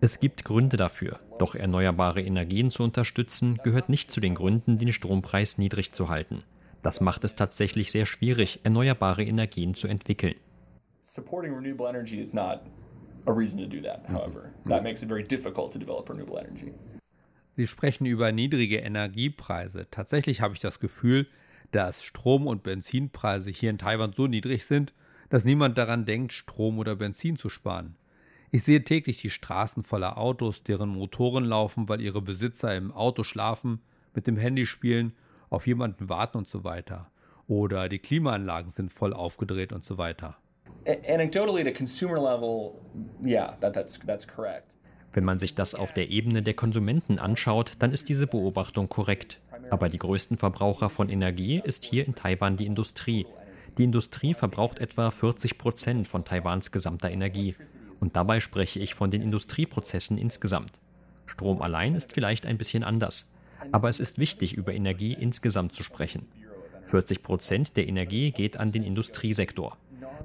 Es 0.00 0.20
gibt 0.20 0.44
Gründe 0.44 0.76
dafür, 0.76 1.18
doch 1.40 1.56
erneuerbare 1.56 2.22
Energien 2.22 2.70
zu 2.70 2.84
unterstützen 2.84 3.58
gehört 3.64 3.88
nicht 3.88 4.12
zu 4.12 4.20
den 4.20 4.36
Gründen, 4.36 4.78
den 4.78 4.92
Strompreis 4.92 5.58
niedrig 5.58 5.90
zu 5.90 6.08
halten. 6.08 6.44
Das 6.82 7.00
macht 7.00 7.24
es 7.24 7.34
tatsächlich 7.34 7.90
sehr 7.90 8.06
schwierig, 8.06 8.60
erneuerbare 8.62 9.24
Energien 9.24 9.74
zu 9.74 9.88
entwickeln. 9.88 10.36
Supporting 11.02 11.52
renewable 11.52 11.88
energy 11.88 12.20
is 12.20 12.32
not 12.32 12.60
a 13.26 13.32
reason 13.32 13.58
to 13.58 13.66
do 13.66 13.82
that, 13.82 14.08
however. 14.08 14.52
That 14.68 14.84
makes 14.84 15.02
it 15.02 15.08
very 15.08 15.24
difficult 15.24 15.72
to 15.72 15.80
develop 15.80 16.08
renewable 16.08 16.38
energy. 16.38 16.72
Sie 17.56 17.66
sprechen 17.66 18.06
über 18.06 18.30
niedrige 18.30 18.76
Energiepreise. 18.76 19.88
Tatsächlich 19.90 20.40
habe 20.40 20.54
ich 20.54 20.60
das 20.60 20.78
Gefühl, 20.78 21.26
dass 21.72 22.04
Strom- 22.04 22.46
und 22.46 22.62
Benzinpreise 22.62 23.50
hier 23.50 23.70
in 23.70 23.78
Taiwan 23.78 24.12
so 24.12 24.28
niedrig 24.28 24.64
sind, 24.64 24.94
dass 25.28 25.44
niemand 25.44 25.76
daran 25.76 26.06
denkt, 26.06 26.32
Strom 26.32 26.78
oder 26.78 26.94
Benzin 26.94 27.34
zu 27.34 27.48
sparen. 27.48 27.96
Ich 28.50 28.62
sehe 28.62 28.82
täglich 28.82 29.18
die 29.18 29.28
Straßen 29.28 29.82
voller 29.82 30.16
Autos, 30.16 30.62
deren 30.62 30.88
Motoren 30.88 31.44
laufen, 31.44 31.88
weil 31.88 32.00
ihre 32.00 32.22
Besitzer 32.22 32.74
im 32.74 32.92
Auto 32.92 33.22
schlafen, 33.22 33.80
mit 34.14 34.26
dem 34.26 34.38
Handy 34.38 34.64
spielen, 34.64 35.12
auf 35.50 35.66
jemanden 35.66 36.08
warten 36.08 36.38
und 36.38 36.48
so 36.48 36.64
weiter. 36.64 37.10
Oder 37.46 37.88
die 37.88 37.98
Klimaanlagen 37.98 38.70
sind 38.70 38.92
voll 38.92 39.12
aufgedreht 39.12 39.72
und 39.72 39.84
so 39.84 39.98
weiter. 39.98 40.36
Anecdotally, 40.86 41.60
at 41.60 41.66
a 41.66 41.76
consumer 41.76 42.16
level, 42.16 42.72
yeah, 43.22 43.56
that, 43.60 43.74
that's, 43.74 43.98
that's 44.06 44.26
correct. 44.26 44.76
Wenn 45.12 45.24
man 45.24 45.38
sich 45.38 45.54
das 45.54 45.74
auf 45.74 45.92
der 45.92 46.10
Ebene 46.10 46.42
der 46.42 46.54
Konsumenten 46.54 47.18
anschaut, 47.18 47.72
dann 47.78 47.92
ist 47.92 48.08
diese 48.08 48.26
Beobachtung 48.26 48.88
korrekt. 48.88 49.40
Aber 49.70 49.88
die 49.88 49.98
größten 49.98 50.38
Verbraucher 50.38 50.88
von 50.88 51.08
Energie 51.10 51.60
ist 51.62 51.84
hier 51.84 52.06
in 52.06 52.14
Taiwan 52.14 52.56
die 52.56 52.66
Industrie. 52.66 53.26
Die 53.76 53.84
Industrie 53.84 54.34
verbraucht 54.34 54.78
etwa 54.78 55.10
40 55.10 55.58
Prozent 55.58 56.08
von 56.08 56.24
Taiwans 56.24 56.72
gesamter 56.72 57.10
Energie. 57.10 57.54
Und 58.00 58.16
dabei 58.16 58.40
spreche 58.40 58.80
ich 58.80 58.94
von 58.94 59.10
den 59.10 59.22
Industrieprozessen 59.22 60.18
insgesamt. 60.18 60.72
Strom 61.26 61.60
allein 61.62 61.94
ist 61.94 62.12
vielleicht 62.12 62.46
ein 62.46 62.58
bisschen 62.58 62.84
anders. 62.84 63.32
Aber 63.72 63.88
es 63.88 64.00
ist 64.00 64.18
wichtig, 64.18 64.54
über 64.54 64.72
Energie 64.72 65.14
insgesamt 65.14 65.74
zu 65.74 65.82
sprechen. 65.82 66.26
40 66.84 67.22
Prozent 67.22 67.76
der 67.76 67.88
Energie 67.88 68.30
geht 68.30 68.56
an 68.56 68.72
den 68.72 68.82
Industriesektor. 68.82 69.76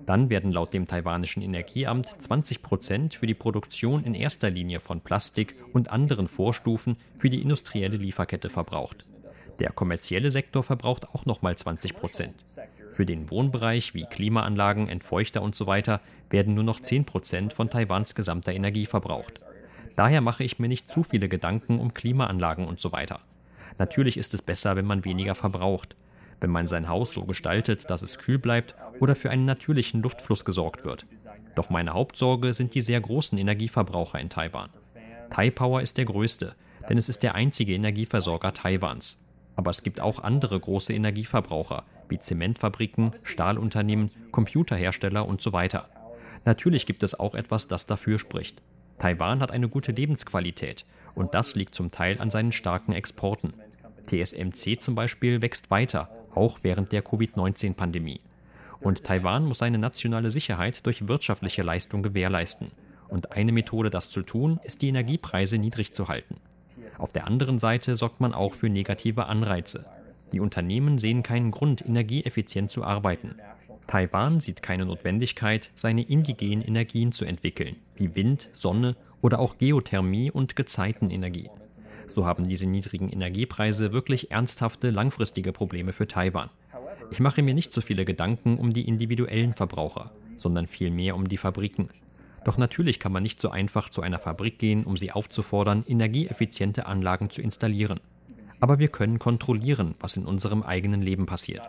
Dann 0.06 0.30
werden 0.30 0.52
laut 0.52 0.74
dem 0.74 0.88
taiwanischen 0.88 1.42
Energieamt 1.42 2.10
20 2.22 2.62
Prozent 2.62 3.16
für 3.16 3.28
die 3.28 3.34
Produktion 3.34 4.04
in 4.04 4.14
erster 4.14 4.50
Linie 4.50 4.80
von 4.80 5.02
Plastik 5.02 5.56
und 5.74 5.92
anderen 5.92 6.28
Vorstufen 6.28 6.98
für 7.16 7.30
die 7.30 7.42
industrielle 7.42 7.98
Lieferkette 7.98 8.50
verbraucht. 8.50 9.06
Der 9.60 9.72
kommerzielle 9.72 10.32
Sektor 10.32 10.64
verbraucht 10.64 11.08
auch 11.10 11.26
nochmal 11.26 11.56
20 11.56 11.96
Prozent. 11.96 12.34
Für 12.90 13.06
den 13.06 13.30
Wohnbereich 13.30 13.94
wie 13.94 14.06
Klimaanlagen, 14.06 14.88
Entfeuchter 14.88 15.44
usw. 15.44 15.82
So 15.86 15.98
werden 16.30 16.54
nur 16.54 16.64
noch 16.64 16.80
10 16.80 17.06
Prozent 17.06 17.54
von 17.54 17.70
Taiwans 17.70 18.16
gesamter 18.16 18.54
Energie 18.54 18.86
verbraucht. 18.86 19.42
Daher 19.96 20.22
mache 20.22 20.44
ich 20.44 20.60
mir 20.60 20.68
nicht 20.68 20.90
zu 20.90 21.04
viele 21.04 21.30
Gedanken 21.30 21.80
um 21.80 21.94
Klimaanlagen 21.94 22.66
und 22.66 22.80
so 22.80 22.92
weiter. 22.92 23.20
Natürlich 23.78 24.18
ist 24.18 24.34
es 24.34 24.42
besser, 24.42 24.76
wenn 24.76 24.86
man 24.86 25.06
weniger 25.06 25.36
verbraucht, 25.36 25.96
wenn 26.42 26.50
man 26.50 26.68
sein 26.68 26.90
Haus 26.90 27.12
so 27.12 27.24
gestaltet, 27.26 27.90
dass 27.90 28.02
es 28.02 28.18
kühl 28.18 28.38
bleibt 28.38 28.76
oder 29.00 29.16
für 29.16 29.30
einen 29.30 29.46
natürlichen 29.46 30.02
Luftfluss 30.02 30.46
gesorgt 30.46 30.84
wird. 30.86 31.06
Doch 31.56 31.70
meine 31.70 31.94
Hauptsorge 31.94 32.54
sind 32.54 32.74
die 32.74 32.82
sehr 32.82 33.00
großen 33.00 33.38
Energieverbraucher 33.38 34.20
in 34.20 34.30
Taiwan. 34.30 34.70
Taipower 35.30 35.82
ist 35.82 35.98
der 35.98 36.06
größte, 36.06 36.56
denn 36.90 36.98
es 36.98 37.10
ist 37.10 37.24
der 37.24 37.36
einzige 37.36 37.74
Energieversorger 37.74 38.54
Taiwans. 38.54 39.20
Aber 39.56 39.72
es 39.72 39.84
gibt 39.84 40.02
auch 40.02 40.20
andere 40.20 40.60
große 40.60 40.94
Energieverbraucher, 40.94 41.84
wie 42.10 42.20
Zementfabriken, 42.20 43.12
Stahlunternehmen, 43.24 44.10
Computerhersteller 44.32 45.28
und 45.28 45.42
so 45.42 45.54
weiter. 45.54 45.90
Natürlich 46.46 46.86
gibt 46.86 47.04
es 47.04 47.20
auch 47.20 47.36
etwas, 47.36 47.68
das 47.68 47.86
dafür 47.86 48.20
spricht. 48.20 48.62
Taiwan 49.00 49.42
hat 49.42 49.52
eine 49.52 49.70
gute 49.70 49.92
Lebensqualität 49.92 50.86
und 51.16 51.34
das 51.34 51.56
liegt 51.56 51.76
zum 51.76 51.92
Teil 51.92 52.20
an 52.20 52.32
seinen 52.32 52.52
starken 52.52 52.94
Exporten. 52.94 53.54
TSMC 54.06 54.82
zum 54.82 54.96
Beispiel 54.96 55.42
wächst 55.42 55.72
weiter, 55.72 56.10
auch 56.36 56.60
während 56.62 56.92
der 56.92 57.02
Covid-19-Pandemie. 57.02 58.20
Und 58.82 59.04
Taiwan 59.04 59.46
muss 59.46 59.60
seine 59.60 59.78
nationale 59.78 60.30
Sicherheit 60.30 60.86
durch 60.86 61.08
wirtschaftliche 61.08 61.64
Leistung 61.64 62.04
gewährleisten. 62.04 62.68
Und 63.08 63.32
eine 63.32 63.52
Methode, 63.52 63.90
das 63.90 64.10
zu 64.10 64.24
tun, 64.24 64.60
ist 64.64 64.82
die 64.82 64.90
Energiepreise 64.90 65.58
niedrig 65.58 65.94
zu 65.94 66.10
halten. 66.10 66.36
Auf 66.98 67.12
der 67.12 67.28
anderen 67.28 67.60
Seite 67.60 67.98
sorgt 67.98 68.22
man 68.22 68.34
auch 68.34 68.54
für 68.54 68.70
negative 68.70 69.28
Anreize. 69.28 69.86
Die 70.32 70.40
Unternehmen 70.40 70.98
sehen 70.98 71.24
keinen 71.24 71.52
Grund, 71.52 71.86
energieeffizient 71.86 72.72
zu 72.72 72.84
arbeiten. 72.84 73.36
Taiwan 73.88 74.40
sieht 74.40 74.64
keine 74.64 74.86
Notwendigkeit, 74.86 75.70
seine 75.76 76.04
indigenen 76.04 76.62
Energien 76.62 77.12
zu 77.12 77.26
entwickeln, 77.26 77.76
wie 77.96 78.16
Wind, 78.16 78.50
Sonne 78.54 78.96
oder 79.22 79.40
auch 79.40 79.58
Geothermie 79.58 80.32
und 80.32 80.56
Gezeitenenergie. 80.56 81.50
So 82.08 82.26
haben 82.26 82.44
diese 82.44 82.66
niedrigen 82.66 83.10
Energiepreise 83.10 83.94
wirklich 83.94 84.32
ernsthafte 84.32 84.90
langfristige 84.90 85.52
Probleme 85.52 85.94
für 85.94 86.08
Taiwan. 86.08 86.50
Ich 87.12 87.20
mache 87.20 87.44
mir 87.44 87.54
nicht 87.54 87.74
so 87.74 87.82
viele 87.82 88.06
Gedanken 88.06 88.58
um 88.58 88.74
die 88.74 88.88
individuellen 88.88 89.54
Verbraucher, 89.54 90.12
sondern 90.36 90.68
vielmehr 90.68 91.16
um 91.16 91.28
die 91.28 91.38
Fabriken. 91.38 91.90
Doch 92.46 92.58
natürlich 92.58 93.00
kann 93.00 93.12
man 93.12 93.24
nicht 93.24 93.42
so 93.42 93.50
einfach 93.50 93.90
zu 93.90 94.02
einer 94.02 94.20
Fabrik 94.20 94.60
gehen, 94.60 94.84
um 94.84 94.98
sie 94.98 95.12
aufzufordern, 95.12 95.84
energieeffiziente 95.88 96.86
Anlagen 96.86 97.30
zu 97.30 97.42
installieren. 97.42 98.00
Aber 98.60 98.80
wir 98.80 98.88
können 98.88 99.20
kontrollieren, 99.20 99.96
was 100.00 100.16
in 100.16 100.26
unserem 100.26 100.64
eigenen 100.64 101.02
Leben 101.02 101.26
passiert. 101.26 101.62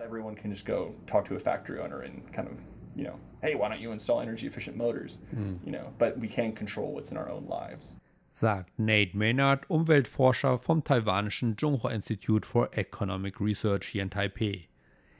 You 2.96 3.02
know, 3.02 3.18
hey, 3.40 3.54
why 3.56 3.66
don't 3.66 3.80
you 3.80 3.90
install 3.90 4.22
energy 4.22 4.46
efficient 4.46 4.76
motors? 4.76 5.20
You 5.64 5.72
know, 5.72 5.92
but 5.98 6.14
we 6.16 6.28
can 6.28 6.54
control 6.54 6.94
what's 6.94 7.10
in 7.10 7.18
our 7.18 7.28
own 7.28 7.48
lives. 7.48 7.98
Sagt 8.30 8.78
Nate 8.78 9.16
Maynard, 9.16 9.68
Umweltforscher 9.68 10.58
vom 10.58 10.84
taiwanischen 10.84 11.56
Zhonghua 11.56 11.90
Institute 11.90 12.46
for 12.46 12.68
Economic 12.76 13.40
Research 13.40 13.86
hier 13.86 14.02
in 14.02 14.10
Taipei. 14.10 14.68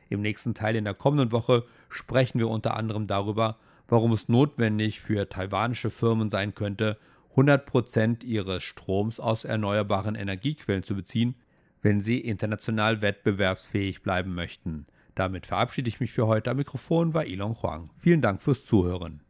Im 0.08 0.20
nächsten 0.20 0.54
Teil 0.54 0.76
in 0.76 0.84
der 0.84 0.94
kommenden 0.94 1.32
Woche 1.32 1.64
sprechen 1.88 2.38
wir 2.38 2.48
unter 2.48 2.76
anderem 2.76 3.06
darüber, 3.06 3.56
warum 3.94 4.11
es 4.11 4.28
notwendig 4.28 5.00
für 5.00 5.28
taiwanische 5.28 5.88
Firmen 5.88 6.28
sein 6.28 6.52
könnte, 6.52 6.98
100% 7.37 8.24
ihres 8.24 8.64
Stroms 8.64 9.20
aus 9.20 9.44
erneuerbaren 9.44 10.16
Energiequellen 10.16 10.83
zu 10.83 10.96
beziehen, 10.96 11.37
wenn 11.80 12.00
sie 12.00 12.18
international 12.18 13.02
wettbewerbsfähig 13.02 14.02
bleiben 14.02 14.35
möchten. 14.35 14.87
Damit 15.14 15.46
verabschiede 15.46 15.88
ich 15.88 16.00
mich 16.00 16.11
für 16.11 16.26
heute. 16.26 16.50
Am 16.50 16.57
Mikrofon 16.57 17.14
war 17.14 17.24
Ilon 17.24 17.54
Huang. 17.62 17.90
Vielen 17.96 18.20
Dank 18.20 18.42
fürs 18.42 18.66
Zuhören. 18.66 19.22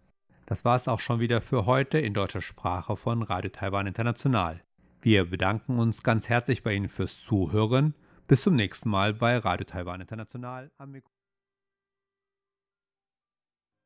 Das 0.47 0.65
war 0.65 0.77
es 0.77 0.89
auch 0.89 1.01
schon 1.01 1.21
wieder 1.21 1.43
für 1.43 1.67
heute 1.67 1.99
in 1.99 2.15
deutscher 2.15 2.41
Sprache 2.41 2.97
von 2.97 3.23
Radio 3.23 3.51
Taiwan 3.51 3.87
International. 3.87 4.63
Wir 5.03 5.27
bedanken 5.27 5.79
uns 5.79 6.03
ganz 6.03 6.31
herzlich 6.31 6.63
bei 6.63 6.73
Ihnen 6.73 6.89
fürs 6.89 7.21
Zuhören. 7.21 7.93
Bis 8.27 8.41
zum 8.41 8.55
nächsten 8.57 8.89
Mal 8.89 9.13
bei 9.13 9.37
Radio 9.37 9.67
Taiwan 9.67 10.01
International 10.01 10.71
am 10.79 10.93
Mikrofon. 10.93 11.14